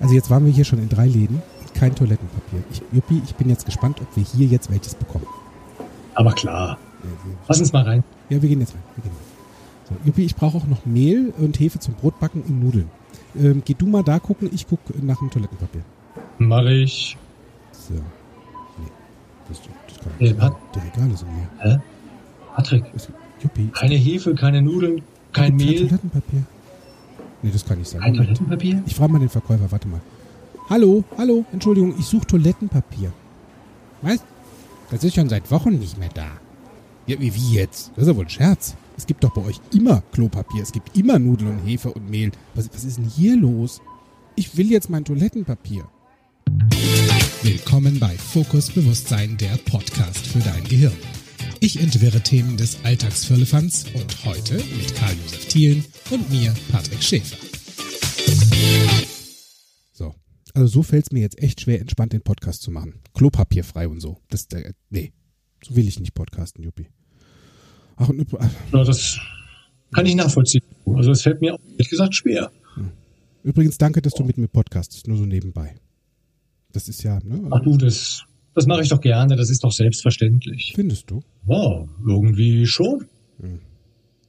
[0.00, 1.42] Also jetzt waren wir hier schon in drei Läden.
[1.74, 2.62] Kein Toilettenpapier.
[2.70, 5.26] Ich, Juppie, ich bin jetzt gespannt, ob wir hier jetzt welches bekommen.
[6.14, 6.78] Aber klar.
[7.48, 8.02] Lass uns mal rein.
[8.30, 8.82] Ja, wir gehen jetzt rein.
[8.96, 9.26] Wir gehen rein.
[9.88, 12.90] So, Juppie, ich brauche auch noch Mehl und Hefe zum Brotbacken und Nudeln.
[13.38, 15.82] Ähm, geh du mal da gucken, ich gucke nach dem Toilettenpapier.
[16.38, 17.16] Mach ich.
[17.72, 17.94] So.
[17.94, 18.00] Nee.
[19.48, 20.60] Das, das kann Nee, nicht Pat- sein.
[20.74, 21.72] Die Regale sind leer.
[21.76, 21.78] Hä?
[22.56, 22.84] Patrick,
[23.42, 25.02] Juppie, keine Hefe, keine Nudeln,
[25.32, 26.42] kein kein Mehl, Toilettenpapier.
[27.46, 28.00] Nee, das kann nicht sein.
[28.00, 28.16] Moment.
[28.16, 28.82] Toilettenpapier?
[28.86, 30.00] Ich frage mal den Verkäufer, warte mal.
[30.68, 33.12] Hallo, hallo, Entschuldigung, ich suche Toilettenpapier.
[34.02, 34.18] Was?
[34.90, 36.26] Das ist schon seit Wochen nicht mehr da.
[37.06, 37.92] Ja, wie, wie jetzt?
[37.94, 38.74] Das ist ja wohl ein Scherz.
[38.96, 42.32] Es gibt doch bei euch immer Klopapier, es gibt immer Nudeln und Hefe und Mehl.
[42.54, 43.80] Was, was ist denn hier los?
[44.34, 45.84] Ich will jetzt mein Toilettenpapier.
[47.42, 50.96] Willkommen bei Fokus Bewusstsein, der Podcast für dein Gehirn.
[51.66, 57.36] Ich entwirre Themen des Alltagsfirlefanz und heute mit Karl-Josef Thielen und mir, Patrick Schäfer.
[59.92, 60.14] So.
[60.54, 63.00] Also so fällt es mir jetzt echt schwer, entspannt den Podcast zu machen.
[63.14, 64.20] Klopapierfrei und so.
[64.28, 65.12] Das, äh, nee,
[65.60, 66.86] so will ich nicht podcasten, Juppie.
[67.96, 69.18] Ach, und, ach, Ja, das
[69.90, 70.62] kann ich nachvollziehen.
[70.94, 72.52] Also es fällt mir auch, ehrlich gesagt schwer.
[73.42, 75.74] übrigens danke, dass du mit mir podcastest, nur so nebenbei.
[76.70, 77.48] Das ist ja, ne?
[77.50, 78.24] Ach du, das,
[78.56, 80.72] das mache ich doch gerne, das ist doch selbstverständlich.
[80.74, 81.22] Findest du?
[81.44, 83.06] Wow, irgendwie schon.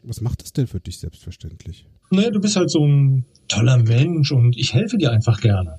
[0.03, 1.85] Was macht das denn für dich selbstverständlich?
[2.11, 5.77] Ne, du bist halt so ein toller Mensch und ich helfe dir einfach gerne.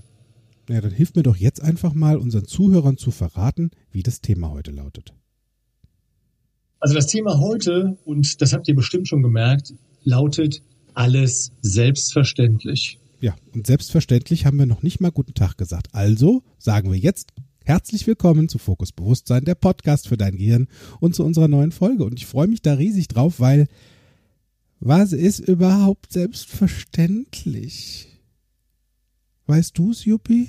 [0.71, 4.51] Ja, dann hilf mir doch jetzt einfach mal, unseren Zuhörern zu verraten, wie das Thema
[4.51, 5.13] heute lautet.
[6.81, 9.75] Also das Thema heute, und das habt ihr bestimmt schon gemerkt,
[10.05, 10.63] lautet
[10.95, 12.99] alles selbstverständlich.
[13.21, 15.89] Ja, und selbstverständlich haben wir noch nicht mal guten Tag gesagt.
[15.93, 17.33] Also sagen wir jetzt
[17.69, 20.69] herzlich willkommen zu Fokus Bewusstsein, der Podcast für dein Gehirn
[21.01, 22.03] und zu unserer neuen Folge.
[22.03, 23.67] Und ich freue mich da riesig drauf, weil
[24.81, 28.09] was ist überhaupt selbstverständlich?
[29.47, 30.49] Weißt du's, Juppie?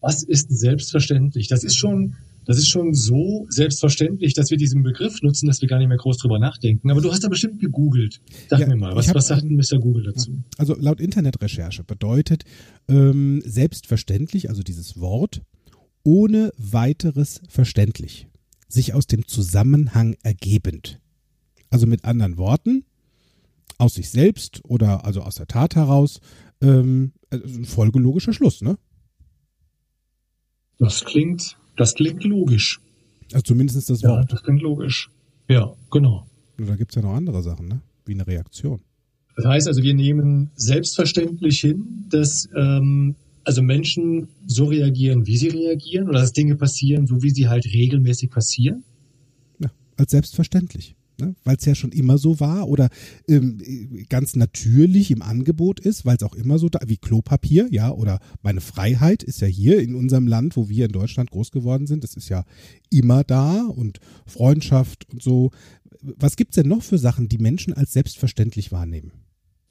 [0.00, 1.48] Was ist selbstverständlich?
[1.48, 2.14] Das ist schon,
[2.46, 5.98] das ist schon so selbstverständlich, dass wir diesen Begriff nutzen, dass wir gar nicht mehr
[5.98, 6.90] groß drüber nachdenken.
[6.90, 8.22] Aber du hast da bestimmt gegoogelt.
[8.48, 9.78] Sag Ja, mir mal, was, hab- was sagt denn Mr.
[9.78, 10.32] Google dazu?
[10.56, 12.44] Also laut Internetrecherche bedeutet
[12.88, 15.42] ähm, selbstverständlich, also dieses Wort,
[16.04, 18.28] ohne weiteres verständlich,
[18.68, 21.00] sich aus dem Zusammenhang ergebend.
[21.70, 22.84] Also mit anderen Worten,
[23.76, 26.20] aus sich selbst oder also aus der Tat heraus,
[26.60, 28.78] ähm, also ein folgelogischer Schluss, ne?
[30.78, 32.80] Das klingt, das klingt logisch.
[33.32, 34.32] Also zumindest das Ja, Wort.
[34.32, 35.10] das klingt logisch.
[35.48, 36.26] Ja, genau.
[36.56, 37.80] Nur Da gibt's ja noch andere Sachen, ne?
[38.06, 38.80] Wie eine Reaktion.
[39.36, 43.14] Das heißt also, wir nehmen selbstverständlich hin, dass ähm,
[43.48, 47.64] also Menschen so reagieren, wie sie reagieren, oder dass Dinge passieren, so wie sie halt
[47.64, 48.84] regelmäßig passieren.
[49.58, 50.94] Ja, als selbstverständlich.
[51.18, 51.34] Ne?
[51.44, 52.90] Weil es ja schon immer so war oder
[53.26, 53.58] ähm,
[54.10, 58.20] ganz natürlich im Angebot ist, weil es auch immer so da, wie Klopapier, ja, oder
[58.42, 62.04] meine Freiheit ist ja hier in unserem Land, wo wir in Deutschland groß geworden sind,
[62.04, 62.44] das ist ja
[62.90, 65.52] immer da und Freundschaft und so.
[66.02, 69.10] Was gibt's denn noch für Sachen, die Menschen als selbstverständlich wahrnehmen?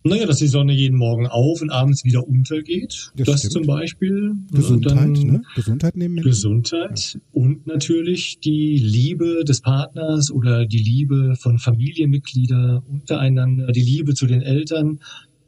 [0.03, 3.11] Naja, dass die Sonne jeden Morgen auf und abends wieder untergeht.
[3.15, 4.35] Das Das, zum Beispiel.
[4.51, 5.41] Gesundheit, Dann ne?
[5.55, 6.29] Gesundheit nehmen Menschen.
[6.29, 14.13] Gesundheit und natürlich die Liebe des Partners oder die Liebe von Familienmitgliedern untereinander, die Liebe
[14.13, 14.99] zu den Eltern.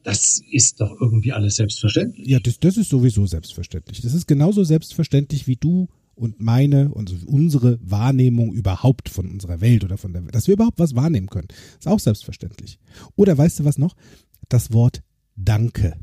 [0.04, 2.28] Das ist doch irgendwie alles selbstverständlich.
[2.28, 4.02] Ja, das, das ist sowieso selbstverständlich.
[4.02, 9.84] Das ist genauso selbstverständlich wie du und meine und unsere Wahrnehmung überhaupt von unserer Welt
[9.84, 10.36] oder von der Welt.
[10.36, 12.78] Dass wir überhaupt was wahrnehmen können, ist auch selbstverständlich.
[13.16, 13.96] Oder weißt du was noch?
[14.50, 15.02] Das Wort
[15.36, 15.94] Danke.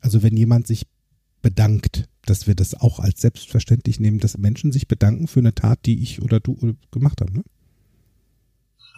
[0.00, 0.86] Also wenn jemand sich
[1.42, 5.80] bedankt, dass wir das auch als selbstverständlich nehmen, dass Menschen sich bedanken für eine Tat,
[5.86, 7.34] die ich oder du gemacht haben.
[7.34, 7.42] Ne?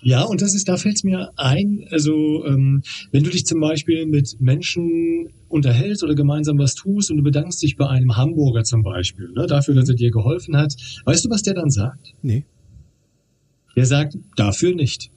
[0.02, 3.60] Ja, und das ist, da fällt es mir ein, also ähm, wenn du dich zum
[3.60, 8.64] Beispiel mit Menschen unterhältst oder gemeinsam was tust und du bedankst dich bei einem Hamburger
[8.64, 10.74] zum Beispiel, ne, dafür, dass er dir geholfen hat,
[11.04, 12.14] weißt du, was der dann sagt?
[12.22, 12.46] Nee.
[13.76, 15.10] Der sagt, dafür nicht.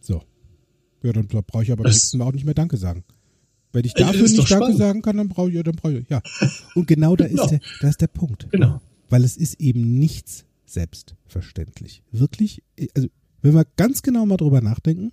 [0.00, 0.22] So.
[1.02, 3.04] Ja, dann brauche ich aber Das- das nächsten Mal auch nicht mehr Danke sagen.
[3.72, 4.78] Wenn ich dafür nicht Danke spannend.
[4.78, 6.20] sagen kann, dann brauche ich, ja, dann brauche ich, ja.
[6.74, 7.44] Und genau da Genau.
[7.44, 8.48] ist der, da ist der Punkt.
[8.50, 8.80] Genau.
[9.08, 12.02] Weil es ist eben nichts selbstverständlich.
[12.12, 12.62] Wirklich,
[12.94, 13.08] also,
[13.40, 15.12] wenn wir ganz genau mal drüber nachdenken,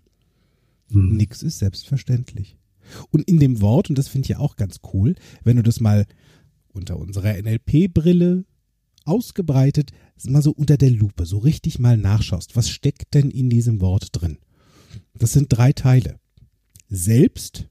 [0.92, 1.16] Hm.
[1.18, 2.57] nichts ist selbstverständlich.
[3.12, 5.80] Und in dem Wort, und das finde ich ja auch ganz cool, wenn du das
[5.80, 6.06] mal
[6.74, 8.45] unter unserer NLP-Brille
[9.06, 9.92] ausgebreitet,
[10.28, 14.07] mal so unter der Lupe, so richtig mal nachschaust, was steckt denn in diesem Wort
[14.12, 14.38] drin?
[15.18, 16.19] Das sind drei Teile.
[16.89, 17.69] Selbst,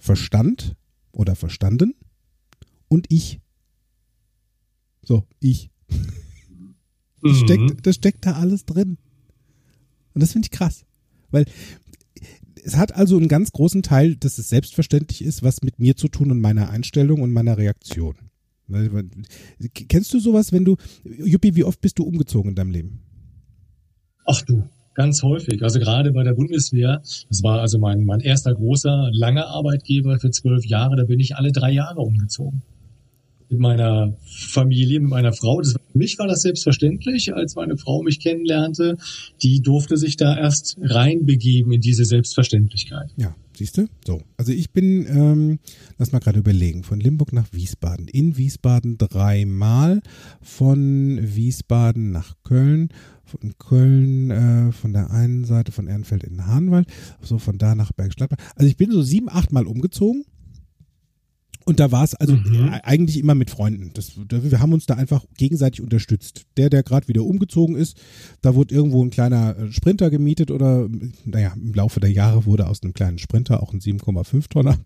[0.00, 0.74] Verstand
[1.12, 1.94] oder Verstanden
[2.88, 3.40] und ich.
[5.02, 5.70] So, ich.
[7.22, 7.44] Das, Mhm.
[7.44, 8.96] steckt, das steckt da alles drin.
[10.14, 10.86] Und das finde ich krass.
[11.30, 11.44] Weil
[12.64, 16.08] es hat also einen ganz großen Teil, dass es selbstverständlich ist, was mit mir zu
[16.08, 18.14] tun und meiner Einstellung und meiner Reaktion.
[19.90, 23.02] Kennst du sowas, wenn du, Juppie, wie oft bist du umgezogen in deinem Leben?
[24.24, 24.64] Ach du,
[25.00, 25.62] ganz häufig.
[25.62, 30.30] Also gerade bei der Bundeswehr, das war also mein, mein erster großer, langer Arbeitgeber für
[30.30, 32.62] zwölf Jahre, da bin ich alle drei Jahre umgezogen
[33.50, 35.60] mit meiner Familie, mit meiner Frau.
[35.60, 38.96] Das, für mich war das selbstverständlich, als meine Frau mich kennenlernte.
[39.42, 43.10] Die durfte sich da erst reinbegeben in diese Selbstverständlichkeit.
[43.16, 43.88] Ja, siehst du?
[44.06, 44.22] So.
[44.36, 45.58] Also ich bin, ähm,
[45.98, 48.06] lass mal gerade überlegen, von Limburg nach Wiesbaden.
[48.06, 50.00] In Wiesbaden dreimal,
[50.40, 52.88] von Wiesbaden nach Köln
[53.30, 56.88] von Köln, äh, von der einen Seite von Ehrenfeld in Hahnwald,
[57.22, 58.32] so von da nach Bergstadt.
[58.56, 60.24] Also ich bin so sieben, acht Mal umgezogen
[61.70, 62.74] und da war es also mhm.
[62.82, 63.92] eigentlich immer mit Freunden.
[63.94, 66.46] Das, wir haben uns da einfach gegenseitig unterstützt.
[66.56, 67.96] Der, der gerade wieder umgezogen ist,
[68.42, 70.88] da wurde irgendwo ein kleiner äh, Sprinter gemietet oder,
[71.24, 74.78] naja, im Laufe der Jahre wurde aus einem kleinen Sprinter auch ein 7,5 Tonner.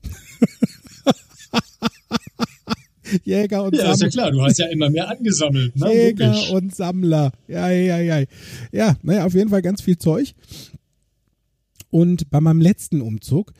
[3.24, 3.86] Jäger und ja, Sammler.
[3.86, 5.74] Ja, ist ja klar, du hast ja immer mehr angesammelt.
[5.74, 5.90] Ne?
[5.90, 6.50] Jäger Wirklich.
[6.50, 7.32] und Sammler.
[7.48, 8.24] Ja, ja, ja.
[8.72, 10.34] Ja, naja, auf jeden Fall ganz viel Zeug.
[11.88, 13.54] Und bei meinem letzten Umzug,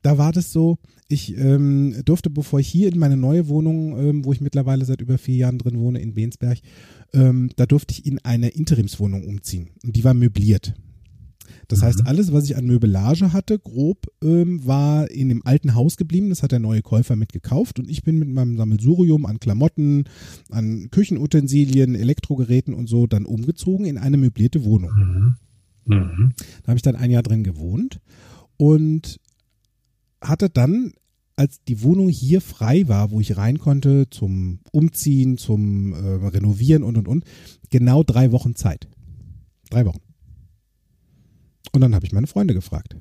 [0.00, 0.78] da war das so,
[1.08, 5.00] ich ähm, durfte, bevor ich hier in meine neue Wohnung, ähm, wo ich mittlerweile seit
[5.00, 6.58] über vier Jahren drin wohne, in Bensberg,
[7.12, 9.70] ähm, da durfte ich in eine Interimswohnung umziehen.
[9.84, 10.74] Und die war möbliert.
[11.68, 11.84] Das mhm.
[11.84, 16.30] heißt, alles, was ich an Möbelage hatte, grob, ähm, war in dem alten Haus geblieben.
[16.30, 17.78] Das hat der neue Käufer mitgekauft.
[17.78, 20.04] Und ich bin mit meinem Sammelsurium an Klamotten,
[20.50, 24.90] an Küchenutensilien, Elektrogeräten und so dann umgezogen in eine möblierte Wohnung.
[24.96, 25.34] Mhm.
[25.86, 26.32] Mhm.
[26.62, 28.00] Da habe ich dann ein Jahr drin gewohnt.
[28.56, 29.20] Und
[30.24, 30.92] hatte dann,
[31.36, 36.82] als die Wohnung hier frei war, wo ich rein konnte zum Umziehen, zum äh, Renovieren
[36.82, 37.24] und und und,
[37.70, 38.88] genau drei Wochen Zeit.
[39.70, 40.00] Drei Wochen.
[41.72, 42.96] Und dann habe ich meine Freunde gefragt.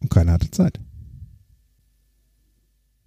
[0.00, 0.80] Und keiner hatte Zeit.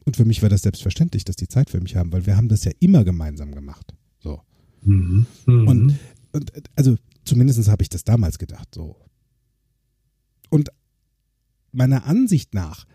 [0.05, 2.49] Und für mich war das selbstverständlich, dass die Zeit für mich haben, weil wir haben
[2.49, 3.93] das ja immer gemeinsam gemacht.
[4.19, 4.41] So.
[4.81, 5.25] Mhm.
[5.45, 5.67] Mhm.
[5.67, 5.99] Und,
[6.33, 8.67] und also zumindest habe ich das damals gedacht.
[8.73, 8.97] So.
[10.49, 10.69] Und
[11.73, 12.85] meiner Ansicht nach,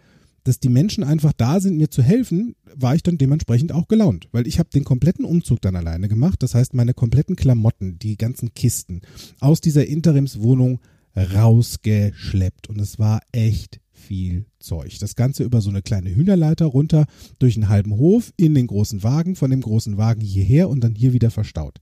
[0.44, 4.28] dass die Menschen einfach da sind, mir zu helfen, war ich dann dementsprechend auch gelaunt,
[4.32, 6.42] weil ich habe den kompletten Umzug dann alleine gemacht.
[6.42, 9.02] Das heißt, meine kompletten Klamotten, die ganzen Kisten
[9.40, 10.80] aus dieser Interimswohnung
[11.14, 14.98] rausgeschleppt und es war echt viel Zeug.
[15.00, 17.06] Das Ganze über so eine kleine Hühnerleiter runter
[17.38, 20.94] durch einen halben Hof in den großen Wagen, von dem großen Wagen hierher und dann
[20.94, 21.78] hier wieder verstaut.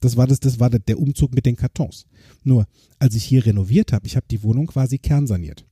[0.00, 2.06] Das war das, das war der Umzug mit den Kartons.
[2.42, 2.66] Nur,
[2.98, 5.66] als ich hier renoviert habe, ich habe die Wohnung quasi kernsaniert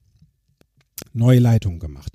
[1.13, 2.13] neue Leitungen gemacht,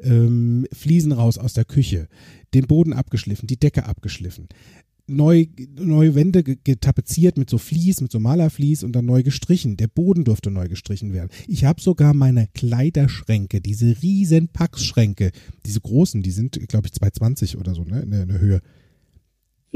[0.00, 2.08] ähm, Fliesen raus aus der Küche,
[2.54, 4.48] den Boden abgeschliffen, die Decke abgeschliffen,
[5.06, 5.46] neu,
[5.76, 9.76] neue Wände getapeziert mit so Vlies, mit so Malervlies und dann neu gestrichen.
[9.76, 11.30] Der Boden durfte neu gestrichen werden.
[11.46, 15.30] Ich habe sogar meine Kleiderschränke, diese riesen Packschränke,
[15.66, 18.60] diese großen, die sind, glaube ich, 220 oder so, ne, in der, in der Höhe.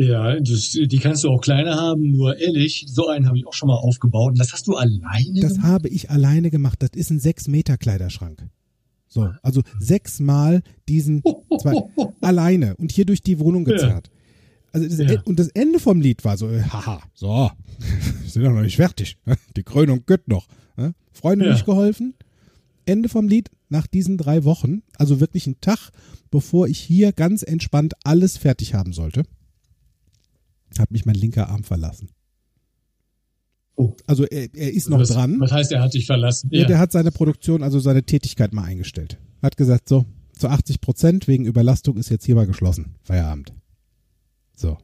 [0.01, 3.53] Ja, das, die kannst du auch kleiner haben, nur ehrlich, so einen habe ich auch
[3.53, 4.31] schon mal aufgebaut.
[4.31, 5.67] Und das hast du alleine Das gemacht?
[5.67, 6.81] habe ich alleine gemacht.
[6.81, 8.49] Das ist ein 6 Meter Kleiderschrank.
[9.09, 11.25] So, also sechsmal diesen
[11.61, 11.83] zwei
[12.21, 14.07] alleine und hier durch die Wohnung gezerrt.
[14.07, 14.13] Ja.
[14.71, 15.21] Also das, ja.
[15.25, 17.51] und das Ende vom Lied war so, haha, so,
[18.29, 19.17] sind doch noch nicht fertig.
[19.57, 20.47] Die Krönung gött noch.
[20.77, 20.95] Ne?
[21.11, 21.55] Freunde ja.
[21.55, 22.15] nicht geholfen.
[22.87, 25.91] Ende vom Lied nach diesen drei Wochen, also wirklich ein Tag,
[26.31, 29.25] bevor ich hier ganz entspannt alles fertig haben sollte,
[30.79, 32.11] hat mich mein linker Arm verlassen.
[33.77, 33.95] Oh.
[34.07, 35.39] Also er, er ist noch was, dran.
[35.39, 36.51] Was heißt, er hat dich verlassen?
[36.53, 36.67] Ja.
[36.67, 39.19] Der hat seine Produktion, also seine Tätigkeit mal eingestellt.
[39.41, 42.97] Hat gesagt, so, zu 80 Prozent wegen Überlastung ist jetzt hier mal geschlossen.
[43.03, 43.53] Feierabend.
[44.57, 44.79] So.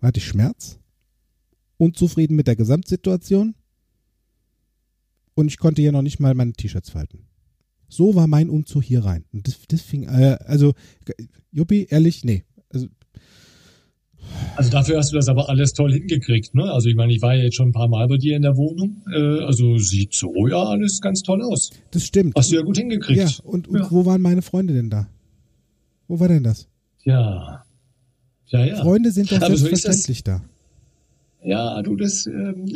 [0.00, 0.78] Hatte ich Schmerz?
[1.76, 3.54] Unzufrieden mit der Gesamtsituation?
[5.34, 7.26] Und ich konnte hier noch nicht mal meine T-Shirts falten.
[7.88, 9.24] So war mein Umzug hier rein.
[9.32, 10.72] Und das, das fing, äh, also,
[11.50, 12.44] Juppie, ehrlich, nee.
[14.56, 16.70] Also, dafür hast du das aber alles toll hingekriegt, ne?
[16.70, 18.56] Also ich meine, ich war ja jetzt schon ein paar Mal bei dir in der
[18.56, 19.02] Wohnung.
[19.12, 21.70] Äh, also sieht so ja alles ganz toll aus.
[21.90, 22.34] Das stimmt.
[22.36, 23.20] Hast du ja gut hingekriegt.
[23.20, 23.90] Ja, und, und ja.
[23.90, 25.08] wo waren meine Freunde denn da?
[26.08, 26.68] Wo war denn das?
[27.04, 27.64] Ja.
[28.46, 28.76] Ja, ja.
[28.76, 30.42] Freunde sind doch selbstverständlich so da.
[31.42, 32.66] Ja, du, das, ähm,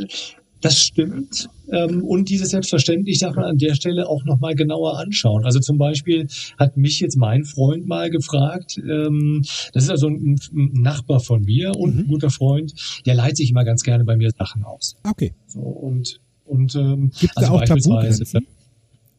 [0.60, 1.48] das stimmt.
[1.70, 5.44] Ähm, und dieses selbstverständlich darf man an der Stelle auch nochmal genauer anschauen.
[5.44, 10.38] Also zum Beispiel hat mich jetzt mein Freund mal gefragt, ähm, das ist also ein,
[10.52, 12.00] Nachbar von mir und mhm.
[12.00, 12.72] ein guter Freund,
[13.04, 14.96] der leiht sich immer ganz gerne bei mir Sachen aus.
[15.04, 15.34] Okay.
[15.46, 18.46] So, und und ähm, gibt es also auch Tabugrenzen?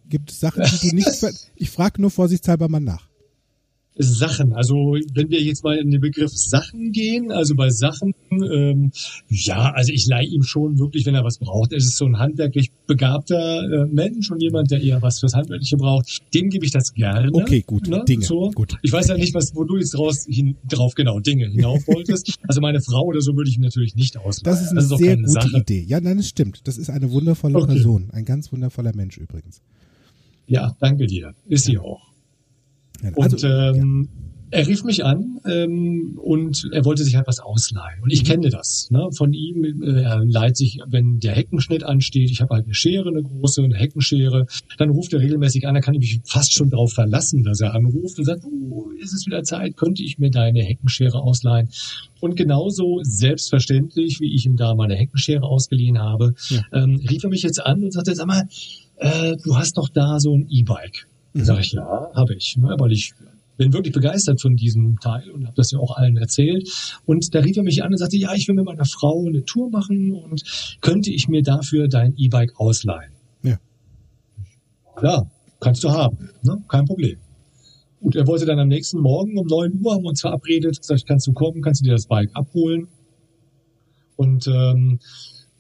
[0.09, 1.09] Gibt es Sachen, die du nicht...
[1.55, 3.06] ich frage nur vorsichtshalber mal nach.
[3.99, 4.53] Sachen.
[4.53, 8.91] Also wenn wir jetzt mal in den Begriff Sachen gehen, also bei Sachen, ähm,
[9.29, 11.73] ja, also ich leihe ihm schon wirklich, wenn er was braucht.
[11.73, 15.77] Es ist so ein handwerklich begabter äh, Mensch und jemand, der eher was fürs Handwerkliche
[15.77, 16.21] braucht.
[16.33, 17.29] Dem gebe ich das gerne.
[17.33, 17.87] Okay, gut.
[17.87, 18.03] Ne?
[18.07, 18.25] Dinge.
[18.25, 18.51] So.
[18.51, 18.77] Gut.
[18.81, 22.37] Ich weiß ja nicht, was, wo du jetzt draus hin, drauf genau Dinge hinauf wolltest.
[22.47, 24.55] also meine Frau oder so würde ich natürlich nicht ausleihen.
[24.55, 25.57] Das ist eine auch sehr keine gute Sache.
[25.57, 25.85] Idee.
[25.87, 26.61] Ja, nein, das stimmt.
[26.67, 27.73] Das ist eine wundervolle Okay.
[27.73, 28.09] Person.
[28.11, 29.61] Ein ganz wundervoller Mensch übrigens.
[30.47, 31.33] Ja, danke dir.
[31.47, 32.06] Ist sie auch.
[33.03, 34.09] Ja, Und also, ähm,
[34.49, 38.01] er rief mich an ähm, und er wollte sich halt was ausleihen.
[38.01, 38.27] Und ich Mhm.
[38.27, 39.65] kenne das ne, von ihm.
[39.83, 43.61] Äh, Er leiht sich, wenn der Heckenschnitt ansteht, ich habe halt eine Schere, eine große,
[43.61, 44.45] eine Heckenschere,
[44.77, 47.73] dann ruft er regelmäßig an, da kann ich mich fast schon darauf verlassen, dass er
[47.75, 51.67] anruft und sagt, oh, ist es wieder Zeit, könnte ich mir deine Heckenschere ausleihen?
[52.21, 56.61] Und genauso selbstverständlich, wie ich ihm da meine Heckenschere ausgeliehen habe, Ja.
[56.71, 58.47] ähm, rief er mich jetzt an und sagte, sag mal,
[58.95, 61.07] äh, du hast doch da so ein E-Bike.
[61.33, 61.43] Mhm.
[61.43, 63.13] Sag ich, ja, habe ich, ne, weil ich
[63.57, 66.69] bin wirklich begeistert von diesem Teil und habe das ja auch allen erzählt.
[67.05, 69.43] Und da rief er mich an und sagte, ja, ich will mit meiner Frau eine
[69.45, 70.43] Tour machen und
[70.81, 73.11] könnte ich mir dafür dein E-Bike ausleihen?
[73.43, 73.57] Ja.
[74.95, 75.29] Klar,
[75.59, 76.63] kannst du haben, ne?
[76.67, 77.17] kein Problem.
[77.99, 81.07] Und er wollte dann am nächsten Morgen um 9 Uhr, haben wir uns verabredet, gesagt,
[81.07, 82.87] kannst du kommen, kannst du dir das Bike abholen.
[84.15, 84.99] Und ähm,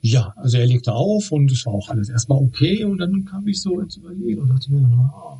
[0.01, 2.83] ja, also er legte auf und es war auch alles erstmal okay.
[2.83, 5.39] Und dann kam ich so ins Überlegen und dachte mir, ah,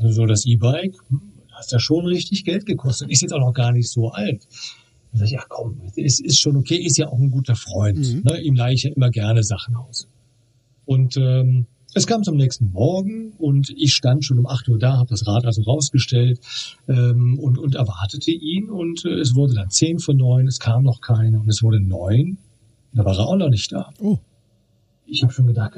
[0.00, 1.20] so das E-Bike, hm,
[1.52, 3.10] hast ja schon richtig Geld gekostet.
[3.10, 4.46] Ist jetzt auch noch gar nicht so alt.
[5.10, 7.98] Dann sag ich, ja komm, es ist schon okay, ist ja auch ein guter Freund.
[7.98, 8.22] Mhm.
[8.24, 8.40] Ne?
[8.40, 10.08] Ihm leihe ich ja immer gerne Sachen aus.
[10.84, 14.96] Und ähm, es kam zum nächsten Morgen und ich stand schon um 8 Uhr da,
[14.96, 16.40] habe das Rad also rausgestellt
[16.88, 18.70] ähm, und, und erwartete ihn.
[18.70, 21.80] Und äh, es wurde dann 10 vor 9, es kam noch keiner und es wurde
[21.80, 22.38] 9.
[22.94, 23.90] Da war er auch noch nicht da.
[24.00, 24.18] oh,
[25.06, 25.74] Ich habe schon gedacht,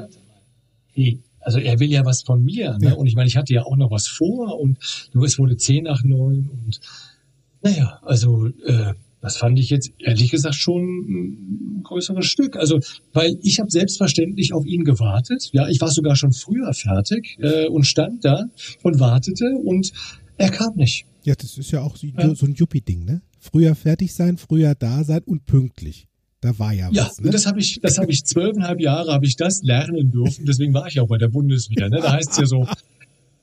[0.92, 2.76] hey, also er will ja was von mir.
[2.78, 2.88] Ne?
[2.88, 2.92] Ja.
[2.94, 4.78] Und ich meine, ich hatte ja auch noch was vor und
[5.12, 6.80] nur es wurde 10 nach 9 und
[7.62, 12.56] naja, also äh, das fand ich jetzt ehrlich gesagt schon ein größeres Stück.
[12.56, 12.78] Also,
[13.14, 15.48] weil ich habe selbstverständlich auf ihn gewartet.
[15.52, 18.44] Ja, ich war sogar schon früher fertig äh, und stand da
[18.82, 19.92] und wartete und
[20.36, 21.06] er kam nicht.
[21.22, 22.34] ja, das ist ja auch so, Ja.
[22.34, 23.22] so ein Juppie-Ding, ne?
[23.38, 26.06] Früher fertig sein, früher da sein und pünktlich.
[26.44, 27.30] Da war ja Ja, was, und ne?
[27.30, 30.44] das habe ich, das habe ich zwölfeinhalb Jahre habe ich das lernen dürfen.
[30.44, 31.88] Deswegen war ich auch bei der Bundeswehr.
[31.88, 32.00] Ne?
[32.02, 32.68] Da heißt es ja so,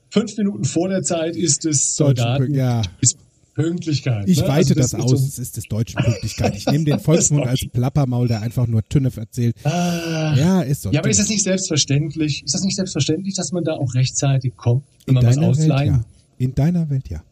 [0.08, 2.82] fünf Minuten vor der Zeit ist es Soldaten, ja.
[3.00, 3.18] ist
[3.54, 4.28] Pünktlichkeit.
[4.28, 4.46] Ich ne?
[4.46, 6.54] weite Also das, ist aus, so- es ist des deutschen Pünktlichkeit.
[6.54, 9.56] Ich nehme den Volksmund als Plappermaul, der einfach nur Tünnef erzählt.
[9.64, 10.92] Ah, Ja, ist so.
[10.92, 12.44] Ja, aber ist das nicht selbstverständlich?
[12.44, 15.46] Ist das nicht selbstverständlich, dass man da auch rechtzeitig kommt, wenn In man was deiner
[15.48, 15.94] Welt, ausleihen?
[15.94, 16.04] ja.
[16.38, 17.24] In deiner Welt, ja.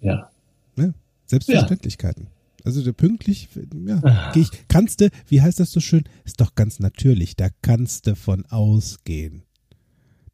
[0.00, 0.28] Ja.
[0.74, 0.94] Ne?
[1.26, 2.26] Selbstverständlichkeiten.
[2.68, 3.48] Also der pünktlich,
[3.86, 4.30] ja, Ah.
[4.34, 6.04] geh ich, kannst du, wie heißt das so schön?
[6.26, 9.42] Ist doch ganz natürlich, da kannst du von ausgehen.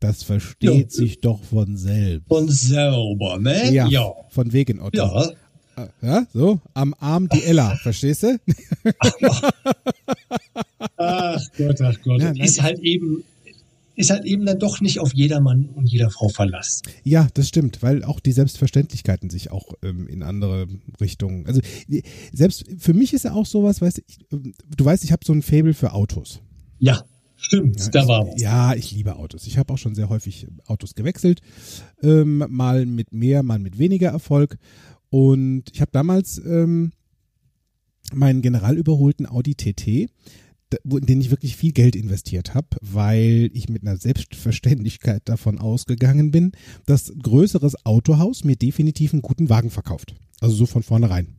[0.00, 0.90] Das versteht Ja.
[0.90, 2.26] sich doch von selbst.
[2.26, 3.72] Von selber, ne?
[3.72, 4.10] Ja, Ja.
[4.30, 4.96] von wegen Otto.
[4.98, 5.28] Ja.
[5.76, 8.36] Äh, Ja, so, am Arm die Ella, verstehst du?
[10.96, 12.20] Ach Gott, ach Gott.
[12.20, 13.22] Ja, ist halt eben,
[13.96, 16.82] ist halt eben dann doch nicht auf jeder Mann und jeder Frau Verlass.
[17.04, 20.66] Ja, das stimmt, weil auch die Selbstverständlichkeiten sich auch ähm, in andere
[21.00, 21.46] Richtungen.
[21.46, 25.04] Also die- selbst für mich ist ja auch sowas, weißt du, ich, ähm, du weißt,
[25.04, 26.40] ich habe so ein Faible für Autos.
[26.78, 27.04] Ja,
[27.36, 28.40] stimmt, Ja, da ich, war was.
[28.40, 29.46] Ja, ich liebe Autos.
[29.46, 31.40] Ich habe auch schon sehr häufig Autos gewechselt.
[32.02, 34.58] Ähm, mal mit mehr, mal mit weniger Erfolg.
[35.10, 36.92] Und ich habe damals ähm,
[38.12, 40.10] meinen general überholten Audi TT,
[40.85, 46.30] in den ich wirklich viel Geld investiert habe, weil ich mit einer Selbstverständlichkeit davon ausgegangen
[46.30, 46.52] bin,
[46.87, 50.14] dass größeres Autohaus mir definitiv einen guten Wagen verkauft.
[50.40, 51.37] Also so von vornherein.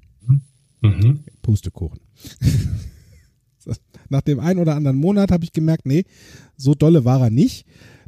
[0.82, 1.20] Mhm.
[1.41, 2.00] Pustekuchen.
[3.65, 3.74] So,
[4.10, 6.05] Nach dem einen oder anderen Monat habe ich gemerkt, nee,
[6.55, 7.65] so dolle war er nicht.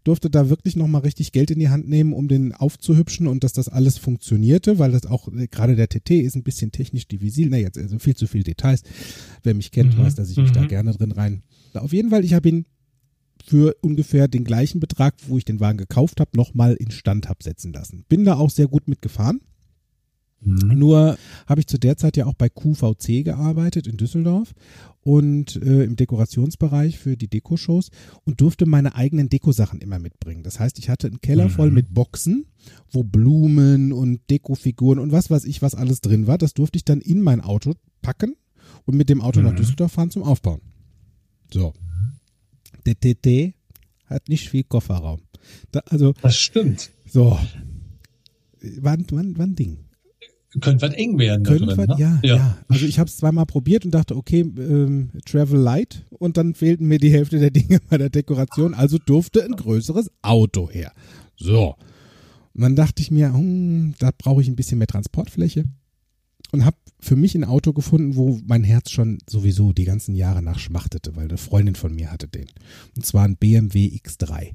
[0.08, 3.52] Durfte da wirklich nochmal richtig Geld in die Hand nehmen, um den aufzuhübschen und dass
[3.52, 7.50] das alles funktionierte, weil das auch, äh, gerade der TT ist ein bisschen technisch divisil,
[7.50, 8.84] ne, jetzt also viel zu viel Details.
[9.44, 10.04] Wer mich kennt, Mhm.
[10.04, 10.68] weiß, dass ich mich da Mhm.
[10.70, 11.44] gerne drin rein.
[11.74, 12.66] Auf jeden Fall, ich habe ihn
[13.46, 17.44] für ungefähr den gleichen Betrag, wo ich den Wagen gekauft habe, nochmal in Stand hab
[17.44, 18.06] setzen lassen.
[18.08, 19.42] Bin da auch sehr gut mitgefahren.
[20.48, 20.80] Mhm.
[20.80, 24.54] Nur habe ich zu der Zeit ja auch bei QVC gearbeitet in Düsseldorf
[25.02, 27.90] und äh, im Dekorationsbereich für die Dekoshows
[28.26, 30.44] und durfte meine eigenen Dekosachen immer mitbringen.
[30.44, 31.76] Das heißt, ich hatte einen Keller voll Mhm.
[31.76, 32.46] mit Boxen,
[32.92, 36.38] wo Blumen und Dekofiguren und was weiß ich, was alles drin war.
[36.38, 38.36] Das durfte ich dann in mein Auto packen
[38.86, 39.58] und mit dem Auto nach Mhm.
[39.58, 40.62] Düsseldorf fahren zum Aufbauen.
[41.54, 41.74] So.
[42.86, 43.54] Der TT
[44.06, 45.20] hat nicht viel Kofferraum.
[45.72, 46.92] Da, also, Das stimmt.
[47.06, 47.38] so.
[48.82, 49.78] War, war, war ein Ding.
[50.62, 51.96] Könnte was eng werden drin, wir, ne?
[51.98, 56.38] ja, ja, Also ich habe es zweimal probiert und dachte, okay, ähm, Travel Light und
[56.38, 60.70] dann fehlten mir die Hälfte der Dinge bei der Dekoration, also durfte ein größeres Auto
[60.70, 60.92] her.
[61.36, 61.76] So.
[62.54, 65.66] Und dann dachte ich mir, hm, da brauche ich ein bisschen mehr Transportfläche
[66.52, 70.42] und habe für mich ein Auto gefunden, wo mein Herz schon sowieso die ganzen Jahre
[70.42, 72.48] nach schmachtete, weil eine Freundin von mir hatte den.
[72.96, 74.54] Und zwar ein BMW X3.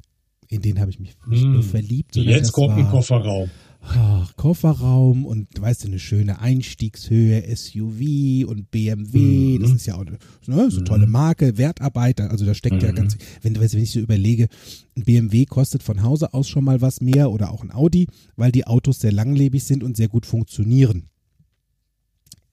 [0.48, 1.52] In den habe ich mich nicht Hm.
[1.52, 3.50] nur verliebt, sondern Jetzt kommt ein war, Kofferraum.
[3.82, 9.58] Ach, Kofferraum und weißt du, eine schöne Einstiegshöhe, SUV und BMW.
[9.58, 9.62] Mhm.
[9.62, 12.20] Das ist ja auch eine, ne, so tolle Marke, Wertarbeit.
[12.20, 12.96] Also da steckt ja Mhm.
[12.96, 14.48] ganz, wenn, weißt du, wenn ich so überlege,
[14.96, 18.52] ein BMW kostet von Hause aus schon mal was mehr oder auch ein Audi, weil
[18.52, 21.08] die Autos sehr langlebig sind und sehr gut funktionieren.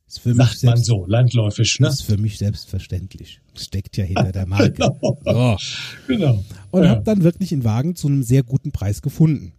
[0.07, 1.87] Ist für mich Sagt man selbst- so, landläufisch, ne?
[1.87, 3.41] ist für mich selbstverständlich.
[3.55, 4.73] Steckt ja hinter der Marke.
[5.23, 5.57] So.
[6.07, 6.43] Genau.
[6.71, 6.89] Und Ja.
[6.89, 9.53] habe dann wirklich einen Wagen zu einem sehr guten Preis gefunden.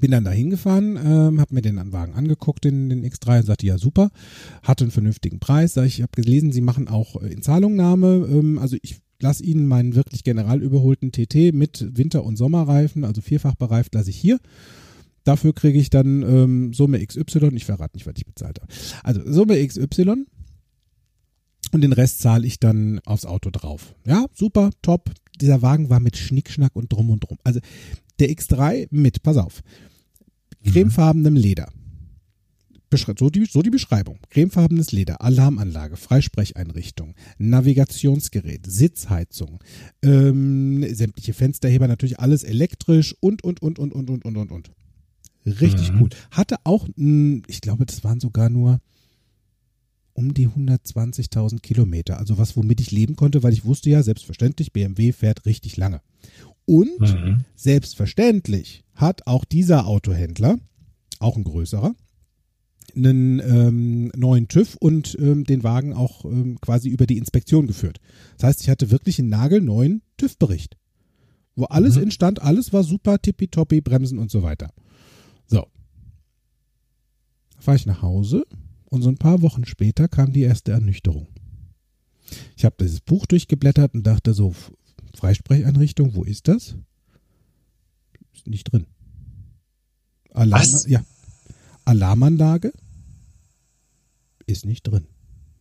[0.00, 3.66] Bin dann da hingefahren, ähm, habe mir den Wagen angeguckt, den, den X3, und sagte,
[3.66, 4.10] ja super,
[4.62, 5.74] hatte einen vernünftigen Preis.
[5.74, 8.26] Sag ich, ich habe gelesen, sie machen auch äh, in Zahlungnahme.
[8.30, 13.20] Ähm, also ich lasse Ihnen meinen wirklich general überholten TT mit Winter- und Sommerreifen, also
[13.20, 14.38] vierfach bereift, lasse ich hier.
[15.24, 17.50] Dafür kriege ich dann ähm, Summe XY.
[17.54, 18.72] Ich verrate nicht, was ich bezahlt habe.
[19.02, 20.26] Also Summe XY
[21.72, 23.94] und den Rest zahle ich dann aufs Auto drauf.
[24.06, 25.10] Ja, super, top.
[25.40, 27.38] Dieser Wagen war mit Schnickschnack und drum und drum.
[27.42, 27.60] Also
[28.18, 29.62] der X3 mit, pass auf,
[30.64, 31.68] cremefarbenem Leder.
[32.90, 34.18] Beschre- So die, so die Beschreibung.
[34.30, 39.58] Cremefarbenes Leder, Alarmanlage, Freisprecheinrichtung, Navigationsgerät, Sitzheizung,
[40.02, 44.70] ähm, sämtliche Fensterheber, natürlich alles elektrisch und, und, und, und, und, und, und, und, und.
[45.44, 46.02] Richtig Mhm.
[46.02, 46.08] cool.
[46.30, 48.80] Hatte auch, ich glaube, das waren sogar nur
[50.16, 52.18] um die 120.000 Kilometer.
[52.18, 56.00] Also was, womit ich leben konnte, weil ich wusste ja, selbstverständlich, BMW fährt richtig lange.
[56.64, 57.44] Und Mhm.
[57.54, 60.58] selbstverständlich hat auch dieser Autohändler,
[61.20, 61.94] auch ein größerer,
[62.94, 67.98] einen ähm, neuen TÜV und ähm, den Wagen auch ähm, quasi über die Inspektion geführt.
[68.38, 70.76] Das heißt, ich hatte wirklich einen nagelneuen TÜV-Bericht,
[71.56, 72.04] wo alles Mhm.
[72.04, 74.72] entstand, alles war super, tippitoppi, Bremsen und so weiter.
[75.46, 75.66] So.
[77.58, 78.44] Fahre ich nach Hause
[78.96, 81.28] und so ein paar Wochen später kam die erste Ernüchterung.
[82.56, 84.54] Ich habe dieses Buch durchgeblättert und dachte so,
[85.14, 86.76] Freisprecheinrichtung, wo ist das?
[88.34, 88.86] Ist nicht drin.
[90.32, 90.86] Alarm, Was?
[90.86, 91.04] Ja.
[91.84, 92.72] Alarmanlage
[94.46, 95.06] ist nicht drin.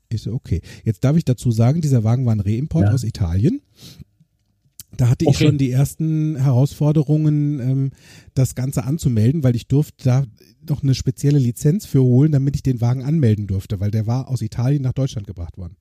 [0.10, 0.62] Ist okay.
[0.84, 2.94] Jetzt darf ich dazu sagen, dieser Wagen war ein Reimport Ja.
[2.94, 3.62] aus Italien.
[4.98, 5.46] Da hatte ich Okay.
[5.46, 7.92] schon die ersten Herausforderungen, ähm,
[8.34, 10.24] das Ganze anzumelden, weil ich durfte da
[10.68, 14.30] noch eine spezielle Lizenz für holen, damit ich den Wagen anmelden durfte, weil der war
[14.30, 15.76] aus Italien nach Deutschland gebracht worden.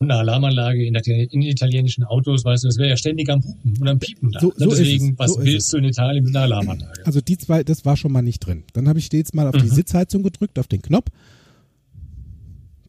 [0.00, 3.76] Und eine Alarmanlage in, in italienischen Autos, weißt du, das wäre ja ständig am Hupen
[3.80, 4.38] und am Piepen da.
[4.40, 7.04] So- so ist Deswegen, es, was so ist willst du in Italien mit einer Alarmanlage?
[7.04, 8.62] Also die zwei, das war schon mal nicht drin.
[8.74, 9.74] Dann habe ich stets mal auf die Mhm.
[9.74, 11.08] Sitzheizung gedrückt, auf den Knopf.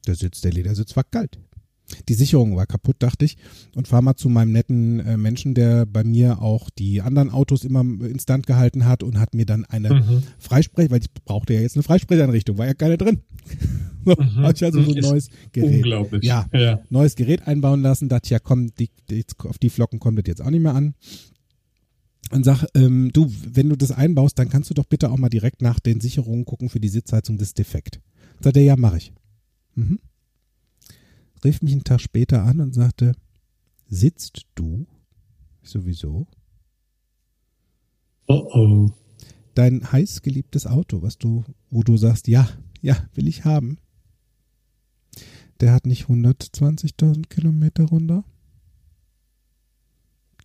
[0.08, 1.39] Der Sitz, der Ledersitz war kalt.
[2.08, 3.38] Die Sicherung war kaputt, dachte ich.
[3.75, 7.63] Und fahr mal zu meinem netten äh, Menschen, der bei mir auch die anderen Autos
[7.63, 10.23] immer instand gehalten hat und hat mir dann eine Mhm.
[10.38, 13.19] Freisprech, weil ich brauchte ja jetzt eine Freisprecheinrichtung, war ja keine drin.
[14.06, 14.38] so, Mhm.
[14.43, 15.78] hab ich also so ein neues Gerät.
[15.78, 16.23] Unglaublich.
[16.23, 16.47] Ja.
[16.54, 16.80] ja.
[16.89, 20.25] neues Gerät einbauen lassen, dachte ich, ja komm, die, die, auf die Flocken kommt das
[20.28, 20.93] jetzt auch nicht mehr an.
[22.32, 25.30] Und sag, ähm, du, wenn du das einbaust, dann kannst du doch bitte auch mal
[25.30, 27.99] direkt nach den Sicherungen gucken für die Sitzheizung, das ist defekt.
[28.41, 29.12] Sagt er, ja, mache ich.
[29.75, 29.99] Mhm.
[31.43, 33.13] Rief mich einen Tag später an und sagte,
[33.88, 34.88] sitzt du?
[35.62, 36.28] Sowieso.
[38.28, 38.91] Oh oh.
[39.56, 42.47] Dein heißgeliebtes Auto, was du, wo du sagst, ja,
[42.82, 43.78] ja, will ich haben.
[45.60, 48.23] Der hat nicht 120.000 Kilometer runter.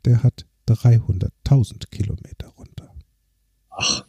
[0.04, 2.92] Der hat 300.000 Kilometer runter.
[3.70, 4.04] Ach,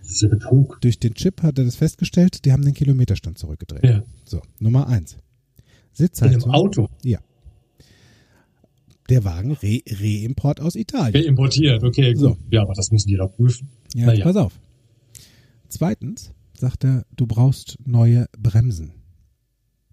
[0.00, 0.80] das ist ja Betrug.
[0.80, 3.84] Durch den Chip hat er das festgestellt, die haben den Kilometerstand zurückgedreht.
[3.84, 4.02] Ja.
[4.24, 5.16] So, Nummer eins.
[5.98, 6.08] In einem
[6.40, 6.50] Sitzheizung.
[6.52, 6.88] Auto.
[7.04, 7.18] Ja.
[9.08, 11.24] Der Wagen Re Reimport aus Italien.
[11.24, 12.20] Importiert, okay, gut.
[12.20, 12.36] So.
[12.50, 13.68] Ja, aber das müssen die doch prüfen.
[13.94, 14.24] Ja, Naja.
[14.24, 14.60] pass auf.
[15.68, 18.92] Zweitens sagt er, du brauchst neue Bremsen.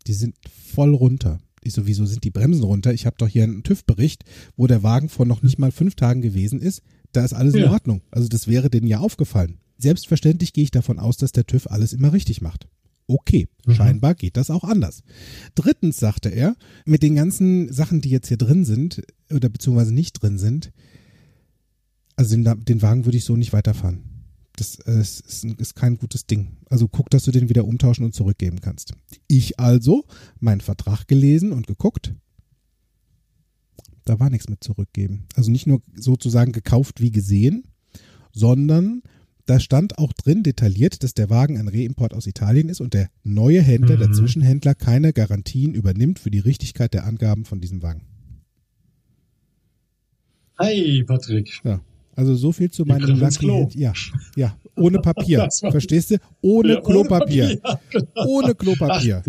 [0.08, 0.36] Die sind
[0.74, 1.40] voll runter.
[1.64, 2.94] Ich so, wieso sind die Bremsen runter?
[2.94, 4.24] Ich habe doch hier einen TÜV-Bericht,
[4.56, 6.82] wo der Wagen vor noch nicht mal fünf Tagen gewesen ist.
[7.12, 7.72] Da ist alles in Ja.
[7.72, 8.02] Ordnung.
[8.12, 9.58] Also das wäre denen ja aufgefallen.
[9.78, 12.68] Selbstverständlich gehe ich davon aus, dass der TÜV alles immer richtig macht.
[13.08, 13.74] Okay, Mhm.
[13.76, 15.04] scheinbar geht das auch anders.
[15.54, 20.14] Drittens sagte er, mit den ganzen Sachen, die jetzt hier drin sind, oder beziehungsweise nicht
[20.22, 20.72] drin sind,
[22.16, 24.04] also den, den Wagen würde ich so nicht weiterfahren.
[24.56, 26.58] Das äh, ist, ist, ein- ist kein gutes Ding.
[26.70, 28.94] Also guck, dass du den wieder umtauschen und zurückgeben kannst.
[29.28, 30.06] Ich also
[30.40, 32.14] meinen Vertrag gelesen und geguckt.
[34.06, 35.26] Da war nichts mit zurückgeben.
[35.36, 37.66] Also nicht nur sozusagen gekauft wie gesehen,
[38.32, 39.02] sondern
[39.46, 43.10] da stand auch drin detailliert, dass der Wagen ein Reimport aus Italien ist und der
[43.24, 44.14] neue Händler, der Mhm.
[44.14, 48.02] Zwischenhändler, keine Garantien übernimmt für die Richtigkeit der Angaben von diesem Wagen.
[50.58, 51.62] Hi, Patrick.
[51.64, 51.82] Ja.
[52.16, 53.68] Also so viel zu meinem Lucky.
[53.78, 53.94] Ja,
[54.36, 55.50] ja, ohne Papier.
[55.60, 56.18] Verstehst du?
[56.42, 57.46] Ohne ja, Klopapier.
[57.46, 58.28] Ohne, Papier, genau.
[58.28, 59.22] ohne Klopapier.
[59.22, 59.28] Ach.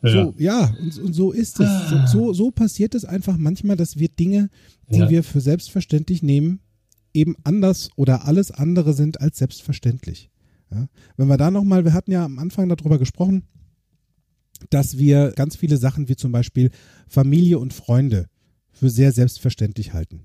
[0.00, 0.12] Ja.
[0.12, 1.68] So, ja, und, und, so ist es.
[1.90, 4.48] So, so, so, passiert es einfach manchmal, dass wir Dinge,
[4.90, 5.10] die ja.
[5.10, 6.60] wir für selbstverständlich nehmen,
[7.18, 10.30] eben anders oder alles andere sind als selbstverständlich.
[10.70, 10.88] Ja?
[11.16, 13.44] Wenn wir da nochmal, wir hatten ja am Anfang darüber gesprochen,
[14.70, 16.70] dass wir ganz viele Sachen wie zum Beispiel
[17.06, 18.26] Familie und Freunde
[18.70, 20.20] für sehr selbstverständlich halten.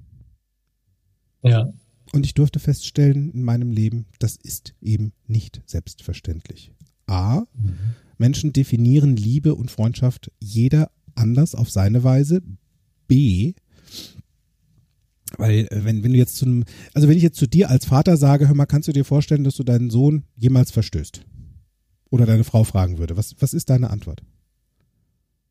[1.44, 1.70] Ja.
[2.14, 6.72] Und ich durfte feststellen in meinem Leben, das ist eben nicht selbstverständlich.
[7.08, 7.78] A, mhm.
[8.18, 12.42] Menschen definieren Liebe und Freundschaft jeder anders auf seine Weise.
[13.08, 13.54] B,
[15.38, 17.86] weil äh, wenn, wenn du jetzt zu einem, also wenn ich jetzt zu dir als
[17.86, 21.26] Vater sage, hör mal, kannst du dir vorstellen, dass du deinen Sohn jemals verstößt?
[22.10, 24.22] Oder deine Frau fragen würde, was, was ist deine Antwort?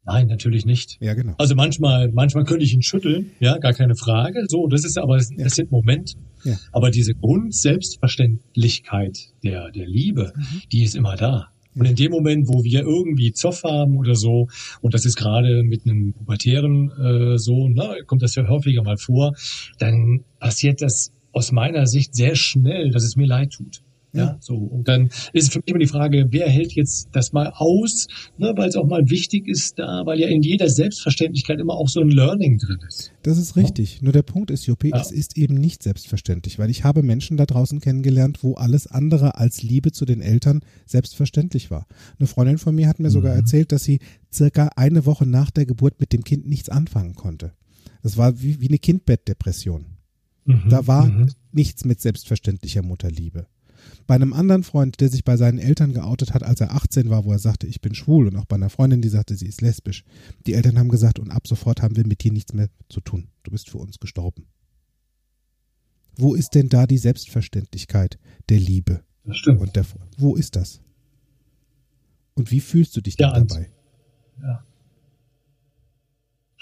[0.04, 0.98] Nein, natürlich nicht.
[1.00, 1.34] Ja, genau.
[1.38, 4.46] Also manchmal, manchmal könnte ich ihn schütteln, ja, gar keine Frage.
[4.48, 5.48] So, das ist aber, das ja.
[5.48, 6.14] sind Momente.
[6.42, 6.58] Ja.
[6.72, 10.62] Aber diese Grundselbstverständlichkeit der, der Liebe, mhm.
[10.72, 11.51] die ist immer da.
[11.74, 14.48] Und in dem Moment, wo wir irgendwie Zoff haben oder so,
[14.80, 18.98] und das ist gerade mit einem pubertären äh, Sohn, ne, kommt das ja häufiger mal
[18.98, 19.34] vor,
[19.78, 23.82] dann passiert das aus meiner Sicht sehr schnell, dass es mir leid tut.
[24.14, 24.56] Ja, so.
[24.56, 28.08] Und dann ist es für mich immer die Frage, wer hält jetzt das mal aus,
[28.36, 31.88] ne, weil es auch mal wichtig ist da, weil ja in jeder Selbstverständlichkeit immer auch
[31.88, 33.12] so ein Learning drin ist.
[33.22, 33.96] Das ist richtig.
[33.96, 34.04] Ja.
[34.04, 35.00] Nur der Punkt ist, Juppie, ja.
[35.00, 39.36] es ist eben nicht selbstverständlich, weil ich habe Menschen da draußen kennengelernt, wo alles andere
[39.38, 41.86] als Liebe zu den Eltern selbstverständlich war.
[42.18, 43.12] Eine Freundin von mir hat mir mhm.
[43.12, 47.14] sogar erzählt, dass sie circa eine Woche nach der Geburt mit dem Kind nichts anfangen
[47.14, 47.52] konnte.
[48.02, 49.86] Das war wie, wie eine Kindbettdepression.
[50.44, 50.68] Mhm.
[50.68, 51.30] Da war mhm.
[51.52, 53.46] nichts mit selbstverständlicher Mutterliebe.
[54.06, 57.24] Bei einem anderen Freund, der sich bei seinen Eltern geoutet hat, als er 18 war,
[57.24, 59.60] wo er sagte, ich bin schwul, und auch bei einer Freundin, die sagte, sie ist
[59.60, 60.04] lesbisch.
[60.46, 63.28] Die Eltern haben gesagt, und ab sofort haben wir mit dir nichts mehr zu tun.
[63.42, 64.46] Du bist für uns gestorben.
[66.16, 68.18] Wo ist denn da die Selbstverständlichkeit
[68.48, 69.02] der Liebe?
[69.24, 69.60] Das stimmt.
[69.60, 69.86] Und der,
[70.18, 70.80] wo ist das?
[72.34, 73.70] Und wie fühlst du dich ja, dabei?
[74.40, 74.64] Ja.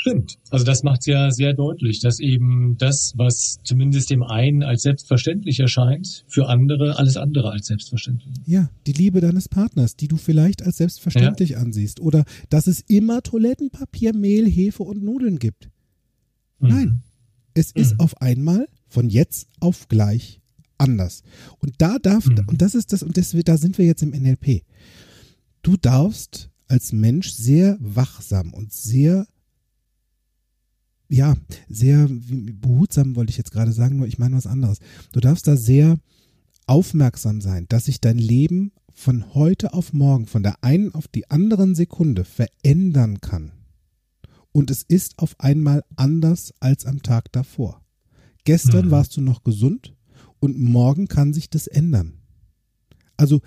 [0.01, 0.39] Stimmt.
[0.49, 4.81] Also das macht es ja sehr deutlich, dass eben das, was zumindest dem einen als
[4.81, 8.35] selbstverständlich erscheint, für andere alles andere als selbstverständlich.
[8.47, 11.59] Ja, die Liebe deines Partners, die du vielleicht als selbstverständlich ja.
[11.59, 12.01] ansiehst.
[12.01, 15.69] Oder dass es immer Toilettenpapier, Mehl, Hefe und Nudeln gibt.
[16.61, 16.69] Mhm.
[16.69, 17.03] Nein,
[17.53, 17.83] es mhm.
[17.83, 20.41] ist auf einmal von jetzt auf gleich
[20.79, 21.23] anders.
[21.59, 22.47] Und da darf, mhm.
[22.47, 24.63] und das ist das, und das, da sind wir jetzt im NLP.
[25.61, 29.27] Du darfst als Mensch sehr wachsam und sehr
[31.11, 31.37] ja,
[31.69, 34.79] sehr behutsam wollte ich jetzt gerade sagen, nur ich meine was anderes.
[35.13, 35.99] Du darfst da sehr
[36.67, 41.29] aufmerksam sein, dass sich dein Leben von heute auf morgen, von der einen auf die
[41.29, 43.53] anderen Sekunde verändern kann.
[44.53, 47.83] Und es ist auf einmal anders als am Tag davor.
[48.45, 48.91] Gestern mhm.
[48.93, 49.97] warst du noch gesund
[50.39, 52.15] und morgen kann sich das ändern.
[53.17, 53.41] Also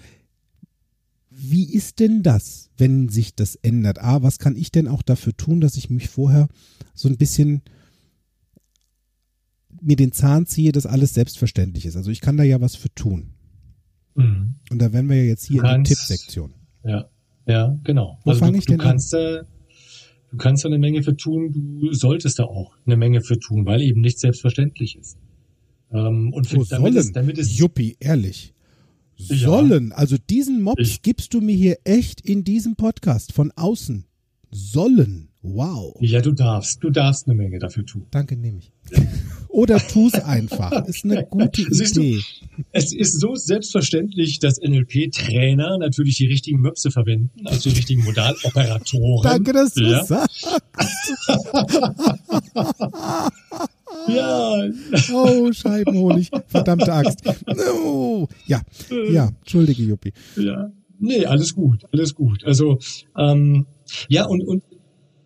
[1.36, 4.00] wie ist denn das, wenn sich das ändert?
[4.00, 6.48] A, was kann ich denn auch dafür tun, dass ich mich vorher
[6.94, 7.64] so ein bisschen
[9.82, 11.96] mir den Zahn ziehe, dass alles selbstverständlich ist?
[11.96, 13.34] Also ich kann da ja was für tun.
[14.16, 14.56] Mhm.
[14.70, 16.54] Und da wären wir ja jetzt hier kannst, in der Tippsektion.
[16.84, 17.10] Ja,
[17.48, 18.20] ja, genau.
[18.24, 19.46] Wo also fange ich denn du kannst, an?
[20.32, 23.66] du kannst da eine Menge für tun, du solltest da auch eine Menge für tun,
[23.66, 25.18] weil eben nicht selbstverständlich ist.
[25.92, 28.53] Ähm, und für, damit, es, damit es Juppie, ehrlich
[29.18, 29.90] sollen.
[29.90, 29.96] Ja.
[29.96, 31.02] Also diesen Mops ich.
[31.02, 34.06] gibst du mir hier echt in diesem Podcast von außen.
[34.52, 35.30] Sollen.
[35.42, 35.98] Wow.
[36.00, 36.82] Ja, du darfst.
[36.84, 38.06] Du darfst eine Menge dafür tun.
[38.12, 38.72] Danke, nehme ich.
[39.50, 40.86] Oder tu es einfach.
[40.86, 42.22] Ist eine gute Idee.
[42.56, 48.04] Du, es ist so selbstverständlich, dass NLP-Trainer natürlich die richtigen Möpse verwenden, also die richtigen
[48.04, 49.24] Modaloperatoren.
[49.24, 50.06] Danke, dass du ja.
[50.06, 50.48] sagst.
[54.08, 54.70] Ja.
[55.14, 56.30] Oh, Scheibenhonig.
[56.48, 57.22] Verdammte Axt.
[57.84, 58.28] Oh.
[58.48, 58.62] Ja,
[59.12, 60.14] ja, entschuldige, Juppi.
[60.36, 60.72] Ja.
[61.00, 62.44] Nee, alles gut, alles gut.
[62.46, 62.80] Also,
[63.18, 63.66] ähm,
[64.08, 64.64] ja, und, und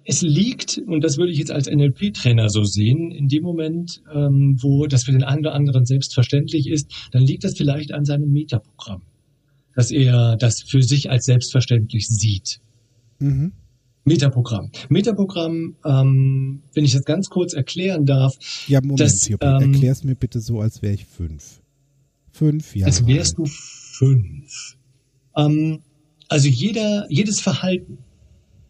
[0.04, 4.58] es liegt, und das würde ich jetzt als NLP-Trainer so sehen, in dem Moment, ähm,
[4.62, 8.32] wo das für den einen oder anderen selbstverständlich ist, dann liegt das vielleicht an seinem
[8.32, 9.02] Metaprogramm,
[9.76, 12.60] dass er das für sich als selbstverständlich sieht.
[13.20, 13.52] Mhm.
[14.08, 14.72] Metaprogramm.
[14.90, 18.36] Metaprogramm, ähm, wenn ich das ganz kurz erklären darf.
[18.68, 21.62] Ja, Moment, das, ähm, erklär's mir bitte so, als wäre ich fünf.
[22.32, 22.92] Fünf Jahre.
[22.92, 24.78] Als wärst du fünf.
[25.36, 25.80] Ähm,
[26.30, 28.00] also jeder, jedes Verhalten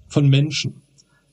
[0.08, 0.82] von Menschen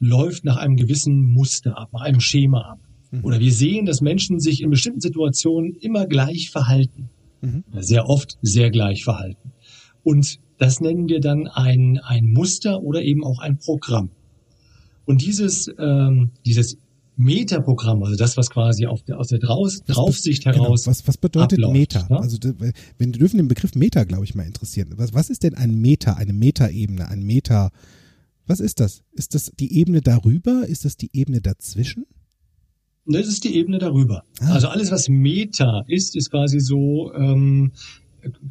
[0.00, 2.80] läuft nach einem gewissen Muster ab, nach einem Schema ab.
[3.10, 3.24] Mhm.
[3.24, 7.08] Oder wir sehen, dass Menschen sich in bestimmten Situationen immer gleich verhalten.
[7.40, 7.64] Mhm.
[7.80, 9.52] Sehr oft sehr gleich verhalten.
[10.02, 14.10] Und das nennen wir dann ein, ein Muster oder eben auch ein Programm.
[15.04, 16.78] Und dieses, ähm, dieses
[17.16, 20.86] Metaprogramm, also das, was quasi auf der, aus der Draus, Draufsicht genau, heraus.
[20.86, 22.06] Was, was bedeutet abläuft, Meta?
[22.08, 22.18] ne?
[22.18, 24.94] Also wenn wir dürfen den Begriff Meta, glaube ich, mal interessieren.
[24.96, 27.70] Was, was ist denn ein Meta, eine Metaebene, ein Meta?
[28.46, 29.02] Was ist das?
[29.12, 30.66] Ist das die Ebene darüber?
[30.66, 32.06] Ist das die Ebene dazwischen?
[33.06, 34.24] Das ist die Ebene darüber.
[34.40, 34.54] Ah.
[34.54, 37.72] Also alles, was Meta ist, ist quasi so, ähm,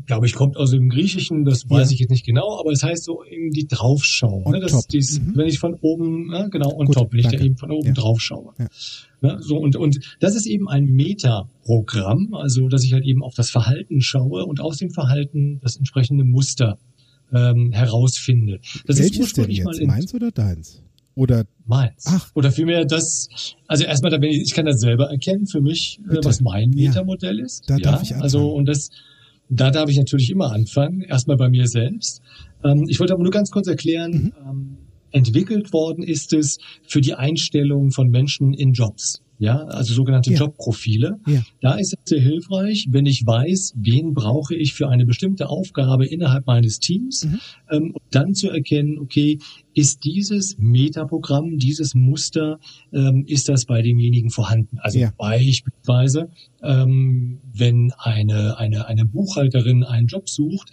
[0.06, 1.94] glaube ich, kommt aus dem Griechischen, das weiß Ja.
[1.94, 4.50] ich jetzt nicht genau, aber es heißt so eben die Draufschau.
[4.52, 4.60] Ne?
[4.60, 5.34] Das ist dies, Mhm.
[5.36, 7.46] wenn ich von oben, ja, genau, on Gut, top, wenn ich da danke.
[7.46, 7.94] eben von oben Ja.
[7.94, 8.54] drauf schaue.
[8.60, 8.68] Ja.
[9.22, 9.38] Ne?
[9.42, 13.50] So, und, und das ist eben ein Meta-Programm, also dass ich halt eben auf das
[13.50, 16.78] Verhalten schaue und aus dem Verhalten das entsprechende Muster
[17.34, 18.60] ähm, herausfinde.
[18.86, 19.80] Das ist Welches denn ursprünglich mal jetzt?
[19.82, 20.82] in Meins oder deins?
[21.16, 22.06] Oder Meins.
[22.08, 22.30] Ach.
[22.36, 23.28] Oder vielmehr das,
[23.68, 26.26] also erstmal, da bin ich, ich kann das selber erkennen für mich, äh, Bitte.
[26.26, 26.72] was mein.
[26.72, 27.70] Metamodell ist.
[27.70, 28.22] Da darf ich anfangen.
[28.24, 28.90] Also, und das,
[29.56, 31.02] da darf ich natürlich immer anfangen.
[31.02, 32.22] Erstmal bei mir selbst.
[32.64, 34.34] Ähm, ich wollte aber nur ganz kurz erklären, Mhm.
[34.50, 34.78] ähm,
[35.12, 39.22] entwickelt worden ist es für die Einstellung von Menschen in Jobs.
[39.40, 40.40] Ja, also sogenannte Ja.
[40.40, 41.18] Jobprofile.
[41.28, 41.42] Ja.
[41.60, 46.06] Da ist es sehr hilfreich, wenn ich weiß, wen brauche ich für eine bestimmte Aufgabe
[46.06, 47.40] innerhalb meines Teams, Mhm.
[47.72, 49.40] ähm, und dann zu erkennen, okay,
[49.74, 52.60] ist dieses Metaprogramm, dieses Muster,
[52.94, 54.78] ähm, ist das bei demjenigen vorhanden?
[54.80, 55.12] Also Ja.
[55.18, 56.30] beispielsweise,
[56.62, 60.70] ähm, wenn eine, eine, eine Buchhalterin einen Job sucht,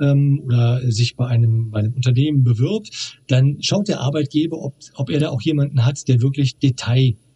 [0.00, 5.10] ähm, oder sich bei einem, bei einem Unternehmen bewirbt, dann schaut der Arbeitgeber, ob, ob
[5.10, 6.58] er da auch jemanden hat, der wirklich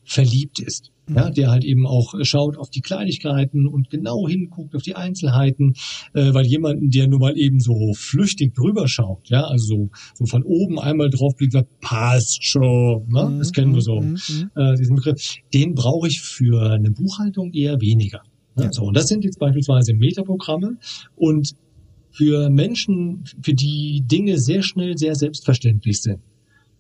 [0.07, 0.93] detailverliebt ist.
[1.09, 5.75] Ja, der halt eben auch schaut auf die Kleinigkeiten und genau hinguckt auf die Einzelheiten,
[6.15, 10.27] äh, weil jemanden, der nur mal eben so flüchtig drüber schaut, ja, also so, so
[10.27, 13.37] von oben einmal draufblickt, sagt, passt schon, ne?
[13.39, 14.51] das kennen wir so, Mhm, mhm.
[14.57, 18.23] äh, diesen Begriff, den brauche ich für eine Buchhaltung eher weniger.
[18.57, 18.65] Ne?
[18.65, 18.73] Ja.
[18.73, 20.77] So, und das sind jetzt beispielsweise Metaprogramme
[21.15, 21.55] und
[22.11, 26.19] für Menschen, für die Dinge sehr schnell sehr selbstverständlich sind.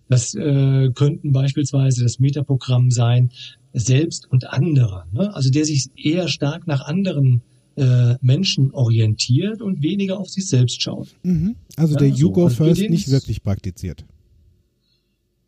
[0.08, 3.30] Das äh, könnten beispielsweise das Metaprogramm sein,
[3.72, 5.04] selbst und andere.
[5.12, 5.34] Ne?
[5.34, 7.42] Also der sich eher stark nach anderen
[7.76, 11.08] äh, Menschen orientiert und weniger auf sich selbst schaut.
[11.22, 11.56] Mhm.
[11.76, 14.04] Also Ja, der so, You Go also First nicht wirklich praktiziert.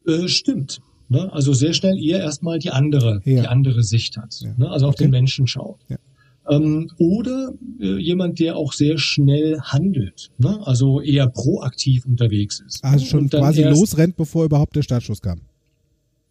[0.07, 0.81] Äh, stimmt.
[1.09, 1.33] Ne?
[1.33, 3.43] Also sehr schnell eher erstmal die andere, Ja.
[3.43, 4.41] die andere Sicht hat.
[4.41, 4.53] Ja.
[4.57, 4.69] Ne?
[4.71, 5.05] Also auf Okay.
[5.05, 5.79] den Menschen schaut.
[5.89, 5.98] Ja.
[6.49, 10.59] Ähm, oder äh, jemand, der auch sehr schnell handelt, ne?
[10.67, 12.83] also eher proaktiv unterwegs ist.
[12.83, 15.41] Also schon quasi losrennt, bevor überhaupt der Startschuss kam.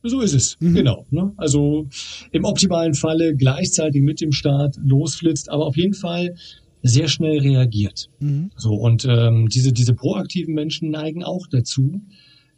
[0.03, 0.75] So ist es, Mhm.
[0.75, 1.05] genau.
[1.11, 1.33] Ne?
[1.37, 1.87] Also
[2.31, 6.35] im optimalen Falle gleichzeitig mit dem Start losflitzt, aber auf jeden Fall
[6.83, 8.09] sehr schnell reagiert.
[8.19, 8.51] Mhm.
[8.55, 12.01] So und ähm, diese diese proaktiven Menschen neigen auch dazu,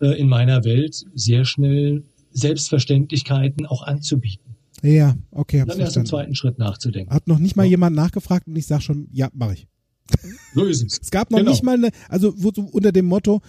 [0.01, 4.48] äh, in meiner Welt sehr schnell Selbstverständlichkeiten auch anzubieten.
[4.81, 7.13] Ja, okay, hab's Dann erst im zweiten Schritt nachzudenken.
[7.13, 7.71] Hat noch nicht mal Ja.
[7.71, 9.67] jemand nachgefragt und ich sag schon, ja, mache ich.
[10.55, 10.99] So ist es.
[11.01, 11.51] Es gab noch Genau.
[11.51, 13.41] nicht mal eine, also so unter dem Motto,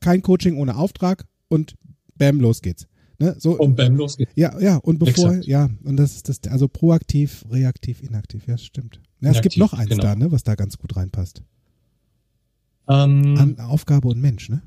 [0.00, 1.74] kein Coaching ohne Auftrag und
[2.16, 2.86] bam, los geht's.
[3.18, 3.36] Ne?
[3.38, 4.32] So, Und bam, los geht's.
[4.34, 5.46] ja, ja, und bevor, Exakt.
[5.46, 9.00] ja, und das ist das, also proaktiv, reaktiv, inaktiv, ja, stimmt.
[9.20, 10.02] Ja, es gibt noch eins genau.
[10.02, 11.42] da, ne, was da ganz gut reinpasst.
[12.88, 14.62] Ähm, An Aufgabe und Mensch, ne?